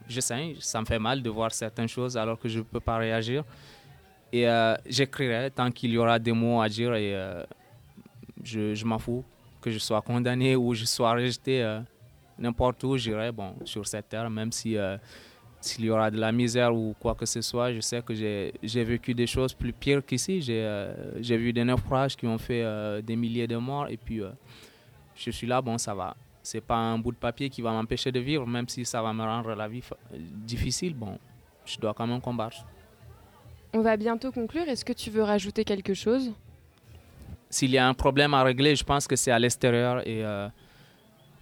je 0.08 0.20
sais, 0.20 0.54
ça 0.60 0.80
me 0.80 0.86
fait 0.86 0.98
mal 0.98 1.22
de 1.22 1.30
voir 1.30 1.52
certaines 1.52 1.88
choses 1.88 2.16
alors 2.16 2.38
que 2.38 2.48
je 2.48 2.58
ne 2.58 2.64
peux 2.64 2.80
pas 2.80 2.98
réagir. 2.98 3.44
Et 4.32 4.48
euh, 4.48 4.74
j'écrirai 4.86 5.50
tant 5.50 5.70
qu'il 5.70 5.92
y 5.92 5.98
aura 5.98 6.18
des 6.18 6.32
mots 6.32 6.60
à 6.60 6.68
dire 6.68 6.94
et 6.94 7.14
euh, 7.14 7.42
je, 8.42 8.84
m'en 8.84 8.98
fous 8.98 9.24
que 9.60 9.70
je 9.70 9.78
sois 9.78 10.02
condamné 10.02 10.56
ou 10.56 10.74
je 10.74 10.84
sois 10.84 11.12
rejeté 11.12 11.78
n'importe 12.38 12.82
où, 12.84 12.96
j'irai 12.96 13.32
bon, 13.32 13.54
sur 13.64 13.86
cette 13.86 14.08
terre, 14.08 14.28
même 14.28 14.52
si 14.52 14.76
s'il 15.64 15.84
y 15.84 15.90
aura 15.90 16.10
de 16.10 16.18
la 16.18 16.32
misère 16.32 16.74
ou 16.74 16.94
quoi 16.98 17.14
que 17.14 17.24
ce 17.24 17.40
soit, 17.40 17.72
je 17.72 17.80
sais 17.80 18.02
que 18.02 18.14
j'ai 18.14 18.84
vécu 18.84 19.14
des 19.14 19.26
choses 19.26 19.54
plus 19.54 19.72
pires 19.72 20.04
qu'ici. 20.04 20.42
J'ai 20.42 20.62
euh, 20.64 20.92
vu 21.20 21.52
des 21.52 21.64
naufrages 21.64 22.16
qui 22.16 22.26
ont 22.26 22.38
fait 22.38 22.62
euh, 22.62 23.00
des 23.00 23.16
milliers 23.16 23.46
de 23.46 23.56
morts 23.56 23.88
et 23.88 23.96
puis 23.96 24.20
euh, 24.20 24.30
je 25.14 25.30
suis 25.30 25.46
là, 25.46 25.62
bon, 25.62 25.78
ça 25.78 25.94
va. 25.94 26.16
C'est 26.42 26.60
pas 26.60 26.76
un 26.76 26.98
bout 26.98 27.12
de 27.12 27.16
papier 27.16 27.48
qui 27.48 27.62
va 27.62 27.70
m'empêcher 27.70 28.10
de 28.10 28.18
vivre, 28.18 28.46
même 28.46 28.68
si 28.68 28.84
ça 28.84 29.00
va 29.00 29.12
me 29.12 29.22
rendre 29.22 29.54
la 29.54 29.68
vie 29.68 29.82
difficile. 30.12 30.94
Bon, 30.94 31.16
je 31.64 31.78
dois 31.78 31.94
quand 31.94 32.06
même 32.06 32.20
combattre. 32.20 32.66
On 33.72 33.80
va 33.80 33.96
bientôt 33.96 34.32
conclure. 34.32 34.68
Est-ce 34.68 34.84
que 34.84 34.92
tu 34.92 35.10
veux 35.10 35.22
rajouter 35.22 35.64
quelque 35.64 35.94
chose? 35.94 36.32
S'il 37.48 37.70
y 37.70 37.78
a 37.78 37.86
un 37.86 37.94
problème 37.94 38.34
à 38.34 38.42
régler, 38.42 38.74
je 38.74 38.82
pense 38.82 39.06
que 39.06 39.14
c'est 39.14 39.30
à 39.30 39.38
l'extérieur 39.38 40.06
et 40.06 40.24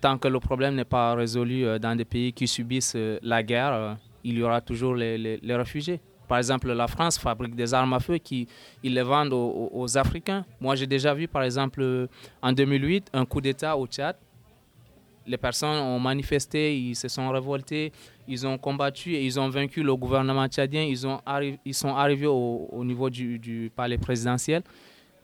tant 0.03 0.19
que 0.19 0.29
le 0.29 0.41
problème 0.41 0.75
n'est 0.75 0.85
pas 0.85 1.15
résolu 1.15 1.79
dans 1.79 1.97
des 1.97 2.05
pays 2.05 2.33
qui 2.33 2.47
subissent 2.47 2.97
la 3.23 3.43
guerre, 3.43 3.97
il 4.25 4.39
y 4.39 4.43
aura 4.43 4.61
toujours 4.61 4.95
les, 4.95 5.17
les- 5.19 5.57
réfugiés. 5.57 6.01
Par 6.29 6.39
exemple, 6.39 6.71
la 6.73 6.87
France 6.87 7.19
fabrique 7.19 7.57
des 7.57 7.75
armes 7.75 7.93
à 7.93 7.99
feu 8.01 8.19
qui 8.19 8.47
ils 8.85 8.95
les 8.95 9.03
vendent 9.03 9.33
aux, 9.33 9.99
Africains. 9.99 10.45
Moi, 10.61 10.77
j'ai 10.77 10.87
déjà 10.87 11.13
vu, 11.13 11.27
par 11.27 11.43
exemple, 11.43 12.09
en 12.41 12.53
2008, 12.53 13.09
un 13.13 13.25
coup 13.25 13.41
d'État 13.41 13.77
au 13.77 13.87
Tchad. 13.89 14.15
Les 15.27 15.37
personnes 15.37 15.79
ont 15.79 15.99
manifesté, 15.99 16.77
ils 16.79 16.95
se 16.95 17.09
sont 17.09 17.29
révoltés, 17.31 17.93
ils 18.29 18.47
ont 18.47 18.57
combattu 18.59 19.13
et 19.15 19.25
ils 19.25 19.39
ont 19.41 19.49
vaincu 19.49 19.83
le 19.83 19.95
gouvernement 19.97 20.47
tchadien. 20.47 20.83
Ils, 20.83 21.07
ont 21.07 21.21
ils 21.65 21.75
sont 21.75 21.95
arrivés 21.95 22.27
au, 22.27 22.69
au 22.71 22.85
niveau 22.85 23.11
du, 23.11 23.39
du 23.39 23.71
palais 23.75 23.99
présidentiel 23.99 24.63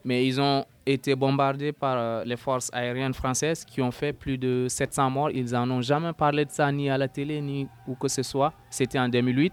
mais 0.06 0.24
ils 0.24 0.40
ont 0.40 0.64
été 0.86 1.16
bombardés 1.16 1.72
par 1.72 1.96
euh, 1.98 2.24
les 2.24 2.36
forces 2.36 2.70
aériennes 2.72 3.12
françaises 3.12 3.64
qui 3.64 3.82
ont 3.82 3.90
fait 3.90 4.12
plus 4.12 4.38
de 4.38 4.66
700 4.68 5.10
morts. 5.10 5.30
Ils 5.32 5.50
n'en 5.50 5.68
ont 5.68 5.82
jamais 5.82 6.12
parlé 6.12 6.44
de 6.44 6.50
ça 6.52 6.70
ni 6.70 6.88
à 6.88 6.96
la 6.96 7.08
télé 7.08 7.40
ni 7.40 7.66
où 7.88 7.96
que 7.96 8.06
ce 8.06 8.22
soit. 8.22 8.52
C'était 8.70 9.00
en 9.00 9.08
2008. 9.08 9.52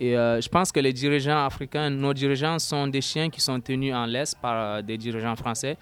Et 0.00 0.16
euh, 0.16 0.40
je 0.40 0.48
pense 0.48 0.72
que 0.72 0.80
les 0.80 0.94
dirigeants 0.94 1.44
africains, 1.44 1.90
nos 1.90 2.14
dirigeants 2.14 2.58
sont 2.58 2.86
des 2.88 3.02
chiens 3.02 3.28
qui 3.28 3.42
sont 3.42 3.60
tenus 3.60 3.94
en 3.94 4.06
laisse 4.06 4.34
par 4.34 4.54
euh, 4.54 4.82
des 4.82 4.96
dirigeants 4.96 5.36
français. 5.36 5.76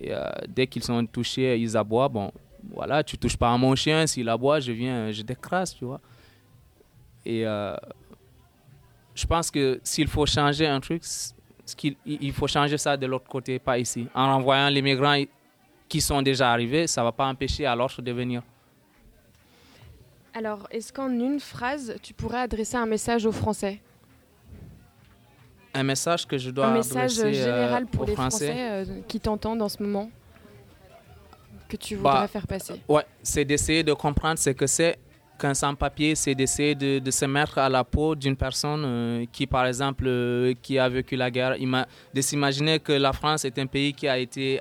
Et 0.00 0.12
dès 0.46 0.68
qu'ils 0.68 0.84
sont 0.84 1.04
touchés, 1.06 1.58
ils 1.58 1.76
aboient. 1.76 2.08
Bon, 2.08 2.30
voilà, 2.72 3.02
tu 3.02 3.18
touches 3.18 3.36
pas 3.36 3.52
à 3.52 3.58
mon 3.58 3.74
chien, 3.74 4.06
s'il 4.06 4.28
aboie, 4.28 4.60
je 4.60 4.70
viens, 4.70 5.10
je 5.10 5.22
t'écrase, 5.22 5.74
tu 5.74 5.84
vois. 5.84 6.00
Et 7.26 7.42
je 7.42 9.26
pense 9.26 9.50
que 9.50 9.80
s'il 9.82 10.06
faut 10.06 10.24
changer 10.24 10.68
un 10.68 10.78
truc, 10.78 11.02
ce 11.68 11.76
qu'il- 11.76 11.96
il 12.06 12.32
faut 12.32 12.46
changer 12.46 12.78
ça 12.78 12.96
de 12.96 13.06
l'autre 13.06 13.28
côté, 13.28 13.58
pas 13.58 13.78
ici. 13.78 14.06
En 14.14 14.26
renvoyant 14.34 14.70
les 14.70 14.80
migrants 14.80 15.22
qui 15.88 16.00
sont 16.00 16.22
déjà 16.22 16.50
arrivés, 16.50 16.86
ça 16.86 17.02
ne 17.02 17.06
va 17.06 17.12
pas 17.12 17.26
empêcher 17.26 17.66
à 17.66 17.76
l'autre 17.76 18.00
de 18.00 18.10
venir. 18.12 18.42
Alors, 20.34 20.66
est-ce 20.70 20.92
qu'en 20.92 21.10
une 21.10 21.40
phrase, 21.40 21.94
tu 22.02 22.14
pourrais 22.14 22.40
adresser 22.40 22.76
un 22.76 22.86
message 22.86 23.26
aux 23.26 23.32
Français? 23.32 23.80
Un 25.74 25.82
message 25.82 26.26
que 26.26 26.38
je 26.38 26.50
dois 26.50 26.68
Un 26.68 26.72
message 26.72 27.18
adresser, 27.18 27.40
euh, 27.42 27.44
général 27.44 27.86
pour 27.86 28.02
aux 28.02 28.06
les 28.06 28.14
Français. 28.14 28.46
Français 28.46 28.70
euh, 28.70 29.00
qui 29.06 29.20
t'entendent 29.20 29.60
en 29.60 29.68
ce 29.68 29.82
moment 29.82 30.10
que 31.68 31.76
tu 31.76 31.96
Bah, 31.96 32.12
voudrais 32.12 32.28
faire 32.28 32.46
passer? 32.46 32.80
Ouais, 32.88 33.04
c'est 33.22 33.44
d'essayer 33.44 33.82
de 33.82 33.92
comprendre 33.92 34.38
ce 34.38 34.50
que 34.50 34.66
c'est 34.66 34.98
qu'un 35.38 35.54
sans-papier, 35.54 36.14
c'est 36.14 36.34
d'essayer 36.34 36.74
de, 36.74 37.10
se 37.10 37.24
mettre 37.24 37.58
à 37.58 37.68
la 37.68 37.84
peau 37.84 38.14
d'une 38.14 38.36
personne 38.36 38.82
euh, 38.84 39.24
qui, 39.32 39.46
par 39.46 39.66
exemple, 39.66 40.04
euh, 40.06 40.54
qui 40.60 40.78
a 40.78 40.88
vécu 40.88 41.16
la 41.16 41.30
guerre, 41.30 41.56
de 41.58 42.20
s'imaginer 42.20 42.80
que 42.80 42.92
la 42.92 43.12
France 43.12 43.44
est 43.44 43.58
un 43.58 43.66
pays 43.66 43.92
qui 43.92 44.08
a 44.08 44.18
été 44.18 44.60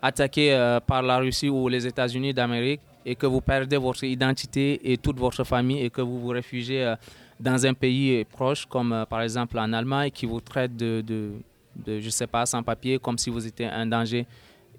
attaqué 0.00 0.52
euh, 0.52 0.80
par 0.80 1.02
la 1.02 1.18
Russie 1.18 1.48
ou 1.48 1.68
les 1.68 1.86
États-Unis 1.86 2.32
d'Amérique 2.34 2.80
et 3.04 3.14
que 3.14 3.26
vous 3.26 3.40
perdez 3.40 3.76
votre 3.78 4.04
identité 4.04 4.92
et 4.92 4.96
toute 4.98 5.18
votre 5.18 5.42
famille 5.44 5.82
et 5.84 5.90
que 5.90 6.02
vous 6.02 6.20
vous 6.20 6.28
réfugiez 6.28 6.94
dans 7.40 7.64
un 7.64 7.72
pays 7.72 8.24
proche, 8.24 8.66
comme 8.66 9.06
par 9.08 9.22
exemple 9.22 9.58
en 9.58 9.72
Allemagne, 9.72 10.10
qui 10.10 10.26
vous 10.26 10.40
traite 10.40 10.76
de, 10.76 11.00
de, 11.00 11.32
de 11.74 12.00
je 12.00 12.10
sais 12.10 12.26
pas, 12.26 12.44
sans-papier, 12.44 12.98
comme 12.98 13.16
si 13.16 13.30
vous 13.30 13.46
étiez 13.46 13.66
un 13.66 13.86
danger 13.86 14.26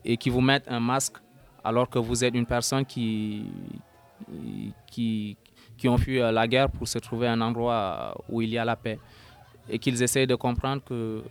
et 0.06 0.16
qui 0.16 0.30
vous 0.30 0.42
mettent 0.42 0.68
un 0.68 0.80
masque 0.80 1.16
alors 1.64 1.90
que 1.90 2.00
vous 2.00 2.24
êtes 2.24 2.36
une 2.36 2.46
personne 2.46 2.86
qui, 2.86 3.46
qui, 4.88 5.38
qui 5.78 5.88
ont 5.88 5.98
fui 5.98 6.20
la 6.20 6.48
guerre 6.48 6.70
pour 6.70 6.88
se 6.88 7.00
trouver 7.00 7.28
un 7.28 7.42
endroit 7.42 8.16
où 8.30 8.42
il 8.42 8.50
y 8.50 8.58
a 8.58 8.66
la 8.66 8.76
paix. 8.76 9.00
Et 9.70 9.78
qu'ils 9.78 10.02
essayent 10.02 10.28
de 10.28 10.36
comprendre 10.36 10.84
que 10.84 11.24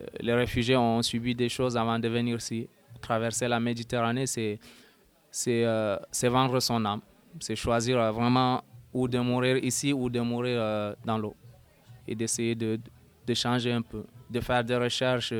euh, 0.00 0.06
les 0.20 0.34
réfugiés 0.34 0.76
ont 0.76 1.02
subi 1.02 1.34
des 1.34 1.48
choses 1.48 1.76
avant 1.76 1.98
de 1.98 2.08
venir 2.08 2.36
ici. 2.36 2.68
Traverser 3.00 3.48
la 3.48 3.60
Méditerranée, 3.60 4.26
c'est 4.26 4.58
euh, 5.48 5.96
vendre 6.24 6.60
son 6.60 6.84
âme. 6.84 7.00
C'est 7.38 7.56
choisir 7.56 7.98
euh, 7.98 8.10
vraiment 8.10 8.62
ou 8.92 9.08
de 9.08 9.18
mourir 9.18 9.56
ici 9.58 9.92
ou 9.92 10.10
de 10.10 10.20
mourir 10.20 10.96
dans 11.04 11.16
l'eau. 11.16 11.34
Et 12.06 12.14
d'essayer 12.14 12.54
de, 12.56 12.78
de 13.24 13.34
changer 13.34 13.72
un 13.72 13.82
peu, 13.82 14.04
de 14.28 14.40
faire 14.40 14.64
des 14.64 14.76
recherches 14.76 15.32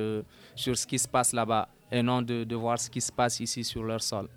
sur 0.55 0.79
ce 0.79 0.87
qui 0.87 0.99
se 0.99 1.09
passe 1.09 1.33
là-bas 1.33 1.69
et 1.91 2.01
non 2.01 2.23
de 2.23 2.55
voir 2.55 2.79
ce 2.79 2.89
qui 2.89 3.01
se 3.01 3.11
passe 3.11 3.41
ici 3.41 3.65
sur 3.65 3.83
leur 3.83 4.01
sol. 4.01 4.29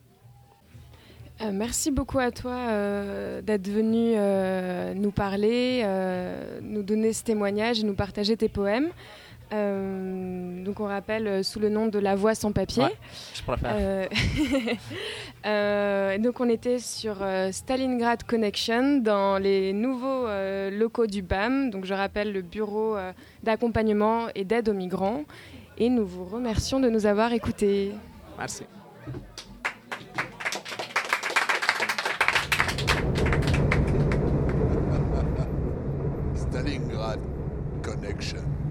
Euh, 1.43 1.51
merci 1.51 1.91
beaucoup 1.91 2.19
à 2.19 2.31
toi 2.31 2.51
euh, 2.53 3.41
d'être 3.41 3.67
venu 3.67 4.13
euh, 4.15 4.93
nous 4.93 5.11
parler, 5.11 5.85
nous 6.61 6.83
donner 6.83 7.13
ce 7.13 7.23
témoignage 7.23 7.79
et 7.81 7.83
nous 7.83 7.95
partager 7.95 8.37
tes 8.37 8.49
poèmes. 8.49 8.89
Donc 9.51 10.79
on 10.79 10.85
rappelle 10.85 11.43
sous 11.43 11.59
le 11.59 11.69
nom 11.69 11.85
de 11.85 11.99
La 11.99 12.15
Voix 12.15 12.33
sans 12.33 12.51
papier. 12.51 12.85
Ouais, 12.85 12.95
je 13.35 13.43
préfère. 13.43 14.09
Donc 16.19 16.39
on 16.39 16.49
était 16.49 16.79
sur 16.79 17.17
Stalingrad 17.51 18.23
Connection 18.23 18.97
dans 18.97 19.37
les 19.37 19.71
nouveaux 19.73 20.25
locaux 20.71 21.05
du 21.05 21.21
BAM. 21.21 21.69
Donc 21.69 21.85
je 21.85 21.93
rappelle 21.93 22.33
le 22.33 22.41
bureau 22.41 22.97
d'accompagnement 23.43 24.25
et 24.33 24.43
d'aide 24.43 24.69
aux 24.69 24.73
migrants. 24.73 25.23
Et 25.77 25.89
nous 25.89 26.05
vous 26.05 26.25
remercions 26.25 26.79
de 26.79 26.89
nous 26.89 27.05
avoir 27.05 27.31
écoutés. 27.31 27.91
Merci. 28.39 28.63
Stalingrad 36.53 37.19
Connection. 38.23 38.62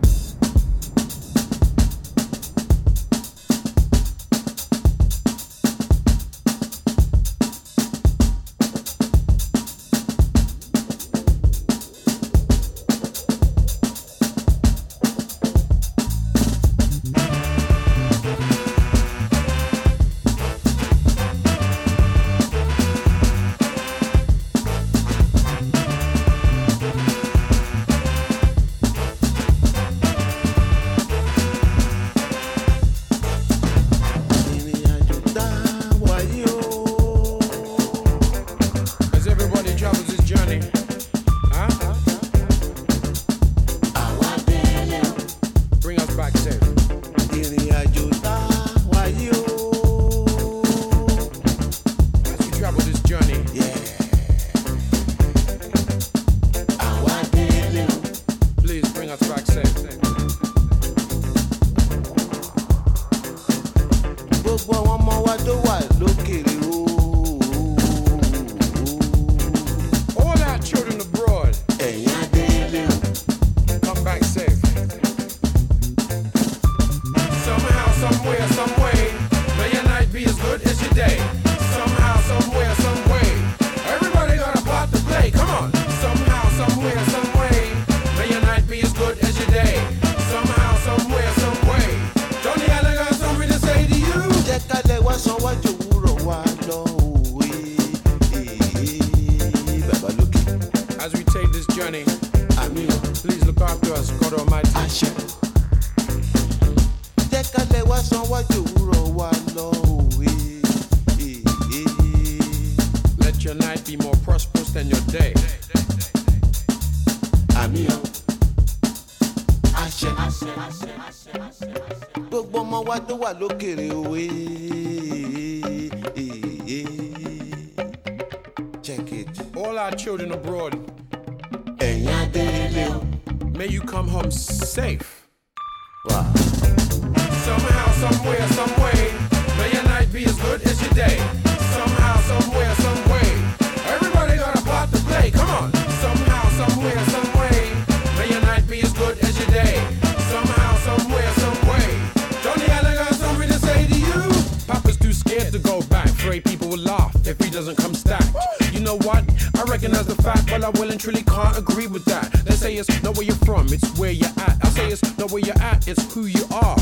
If 157.32 157.42
he 157.42 157.50
doesn't 157.50 157.76
come 157.76 157.94
stacked. 157.94 158.30
You 158.72 158.80
know 158.80 158.98
what? 158.98 159.24
I 159.56 159.62
recognize 159.64 160.06
the 160.06 160.20
fact, 160.22 160.46
but 160.48 160.62
I 160.62 160.68
well 160.78 160.90
and 160.90 161.00
truly 161.00 161.22
can't 161.22 161.56
agree 161.56 161.86
with 161.86 162.04
that. 162.04 162.30
They 162.46 162.54
say 162.54 162.76
it's 162.76 163.02
not 163.02 163.16
where 163.16 163.26
you're 163.26 163.44
from, 163.48 163.66
it's 163.68 163.98
where 163.98 164.12
you're 164.12 164.36
at. 164.46 164.56
I 164.62 164.68
say 164.68 164.88
it's 164.88 165.18
not 165.18 165.30
where 165.32 165.42
you're 165.42 165.62
at, 165.62 165.88
it's 165.88 166.14
who 166.14 166.26
you 166.26 166.44
are. 166.52 166.76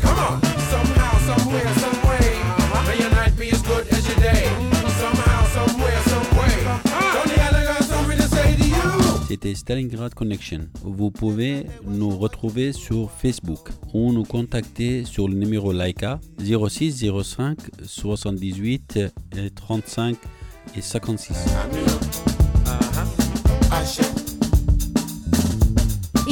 Come. 0.00 0.44
C'était 9.34 9.56
Stalingrad 9.56 10.14
Connection. 10.14 10.68
Vous 10.82 11.10
pouvez 11.10 11.66
nous 11.84 12.10
retrouver 12.16 12.72
sur 12.72 13.10
Facebook 13.10 13.68
ou 13.92 14.12
nous 14.12 14.22
contacter 14.22 15.04
sur 15.04 15.28
le 15.28 15.34
numéro 15.34 15.72
Laika 15.72 16.20
06 16.38 17.04
05 17.22 17.58
78 17.82 19.00
35 19.56 20.16
et 20.76 20.80
56. 20.80 21.34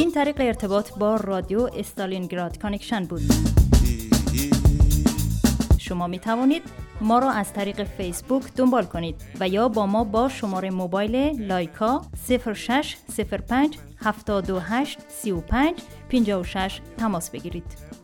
این 0.03 0.11
طریق 0.11 0.37
ارتباط 0.41 0.93
با 0.99 1.17
رادیو 1.17 1.61
استالینگراد 1.61 2.59
کانکشن 2.59 3.05
بود. 3.05 3.23
شما 5.79 6.07
می 6.07 6.19
توانید 6.19 6.63
ما 7.01 7.19
را 7.19 7.31
از 7.31 7.53
طریق 7.53 7.85
فیسبوک 7.85 8.43
دنبال 8.57 8.85
کنید 8.85 9.15
و 9.41 9.49
یا 9.49 9.69
با 9.69 9.87
ما 9.87 10.05
با 10.05 10.29
شماره 10.29 10.71
موبایل 10.71 11.17
لایکا 11.43 12.03
06 12.55 12.97
05 13.49 13.79
728 13.97 14.99
35 15.09 15.83
56 16.09 16.81
تماس 16.99 17.31
بگیرید. 17.31 18.02